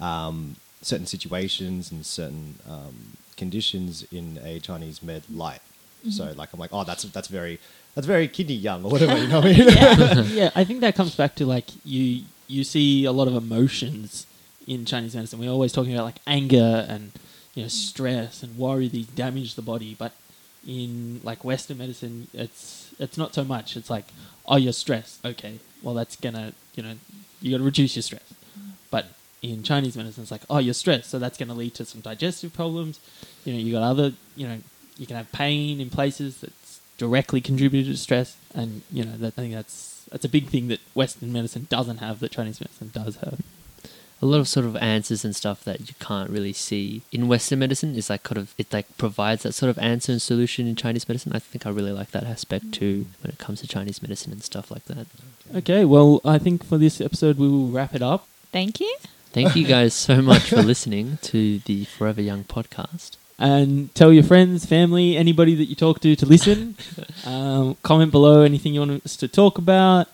um, 0.00 0.56
certain 0.82 1.06
situations 1.06 1.90
and 1.90 2.04
certain 2.06 2.56
um, 2.68 3.16
conditions 3.36 4.04
in 4.12 4.38
a 4.42 4.60
Chinese 4.60 5.02
med 5.02 5.22
light. 5.30 5.60
So 6.10 6.32
like 6.36 6.52
I'm 6.52 6.60
like, 6.60 6.70
oh, 6.72 6.84
that's 6.84 7.02
that's 7.04 7.28
very 7.28 7.58
that's 7.94 8.06
very 8.06 8.28
kidney 8.28 8.54
yang 8.54 8.84
or 8.84 8.90
whatever. 8.92 9.18
You 9.18 9.26
know 9.26 9.40
what 9.40 9.46
I 9.46 9.52
mean? 9.58 9.68
Yeah. 9.68 10.22
yeah, 10.22 10.50
I 10.54 10.64
think 10.64 10.80
that 10.80 10.94
comes 10.94 11.14
back 11.16 11.34
to 11.36 11.44
like 11.44 11.66
you 11.84 12.24
you 12.46 12.64
see 12.64 13.04
a 13.04 13.12
lot 13.12 13.26
of 13.28 13.34
emotions 13.34 14.26
in 14.66 14.84
Chinese 14.84 15.14
medicine. 15.16 15.40
We're 15.40 15.50
always 15.50 15.72
talking 15.72 15.92
about 15.94 16.04
like 16.04 16.20
anger 16.26 16.86
and 16.88 17.10
you 17.54 17.62
know 17.62 17.68
stress 17.68 18.42
and 18.44 18.56
worry. 18.56 18.88
These 18.88 19.08
damage 19.08 19.56
the 19.56 19.62
body, 19.62 19.96
but 19.98 20.12
in 20.66 21.20
like 21.24 21.44
Western 21.44 21.78
medicine, 21.78 22.28
it's 22.32 22.94
it's 23.00 23.18
not 23.18 23.34
so 23.34 23.42
much. 23.42 23.76
It's 23.76 23.90
like 23.90 24.06
oh, 24.46 24.56
you're 24.56 24.72
stressed. 24.72 25.24
Okay, 25.26 25.58
well 25.82 25.94
that's 25.94 26.14
gonna 26.14 26.52
you 26.74 26.84
know 26.84 26.94
you 27.40 27.50
got 27.50 27.58
to 27.58 27.64
reduce 27.64 27.96
your 27.96 28.02
stress. 28.02 28.34
But 28.90 29.06
in 29.42 29.62
Chinese 29.62 29.96
medicine, 29.96 30.22
it's 30.22 30.30
like 30.30 30.42
oh, 30.50 30.58
you're 30.58 30.74
stressed, 30.74 31.10
so 31.10 31.18
that's 31.18 31.38
gonna 31.38 31.54
lead 31.54 31.74
to 31.74 31.84
some 31.84 32.00
digestive 32.00 32.52
problems. 32.52 33.00
You 33.44 33.52
know, 33.54 33.58
you 33.60 33.72
got 33.72 33.82
other 33.82 34.12
you 34.36 34.46
know 34.48 34.58
you 34.96 35.06
can 35.06 35.16
have 35.16 35.30
pain 35.32 35.80
in 35.80 35.90
places 35.90 36.40
that's 36.40 36.80
directly 36.98 37.40
contributed 37.40 37.92
to 37.92 37.98
stress, 37.98 38.36
and 38.54 38.82
you 38.90 39.04
know 39.04 39.16
that 39.18 39.34
I 39.38 39.42
think 39.42 39.54
that's 39.54 40.06
that's 40.10 40.24
a 40.24 40.28
big 40.28 40.48
thing 40.48 40.68
that 40.68 40.80
Western 40.94 41.32
medicine 41.32 41.66
doesn't 41.70 41.98
have 41.98 42.20
that 42.20 42.32
Chinese 42.32 42.60
medicine 42.60 42.90
does 42.92 43.16
have. 43.16 43.40
a 44.20 44.26
lot 44.26 44.40
of 44.40 44.48
sort 44.48 44.66
of 44.66 44.76
answers 44.76 45.24
and 45.24 45.34
stuff 45.36 45.62
that 45.64 45.80
you 45.88 45.94
can't 46.00 46.30
really 46.30 46.52
see 46.52 47.02
in 47.12 47.28
Western 47.28 47.60
medicine 47.60 47.94
is 47.94 48.10
like 48.10 48.22
kind 48.24 48.38
of 48.38 48.52
it 48.58 48.72
like 48.72 48.86
provides 48.98 49.44
that 49.44 49.52
sort 49.52 49.70
of 49.70 49.78
answer 49.78 50.10
and 50.12 50.20
solution 50.20 50.66
in 50.66 50.74
Chinese 50.74 51.08
medicine. 51.08 51.32
I 51.34 51.38
think 51.38 51.66
I 51.66 51.70
really 51.70 51.92
like 51.92 52.10
that 52.10 52.24
aspect 52.24 52.72
too 52.72 53.06
when 53.22 53.30
it 53.30 53.38
comes 53.38 53.60
to 53.60 53.68
Chinese 53.68 54.02
medicine 54.02 54.32
and 54.32 54.42
stuff 54.42 54.70
like 54.70 54.84
that. 54.86 55.06
Okay, 55.54 55.84
well, 55.84 56.20
I 56.24 56.38
think 56.38 56.64
for 56.64 56.78
this 56.78 57.00
episode 57.00 57.38
we 57.38 57.48
will 57.48 57.68
wrap 57.68 57.94
it 57.94 58.02
up. 58.02 58.26
Thank 58.50 58.80
you. 58.80 58.96
Thank 59.38 59.54
you 59.54 59.66
guys 59.66 59.94
so 59.94 60.20
much 60.20 60.50
for 60.50 60.62
listening 60.62 61.18
to 61.22 61.60
the 61.60 61.84
Forever 61.84 62.20
Young 62.20 62.42
podcast. 62.42 63.16
and 63.38 63.94
tell 63.94 64.12
your 64.12 64.24
friends, 64.24 64.66
family, 64.66 65.16
anybody 65.16 65.54
that 65.54 65.66
you 65.66 65.76
talk 65.76 66.00
to 66.00 66.16
to 66.16 66.26
listen. 66.26 66.76
um, 67.24 67.76
comment 67.84 68.10
below 68.10 68.42
anything 68.42 68.74
you 68.74 68.80
want 68.80 69.04
us 69.04 69.14
to 69.14 69.28
talk 69.28 69.56
about. 69.56 70.08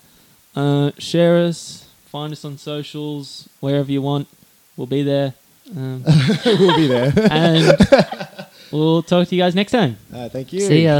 Uh, 0.54 0.90
share 0.98 1.38
us. 1.38 1.88
Find 2.04 2.34
us 2.34 2.44
on 2.44 2.58
socials, 2.58 3.48
wherever 3.60 3.90
you 3.90 4.02
want. 4.02 4.28
We'll 4.76 4.88
be 4.88 5.02
there. 5.02 5.32
Um, 5.74 6.04
we'll 6.44 6.76
be 6.76 6.87
there. 6.87 7.10
and 7.30 7.78
we'll 8.70 9.02
talk 9.02 9.26
to 9.28 9.34
you 9.34 9.40
guys 9.40 9.54
next 9.54 9.72
time. 9.72 9.96
Uh, 10.12 10.28
thank 10.28 10.52
you. 10.52 10.60
See 10.60 10.84
ya. 10.84 10.92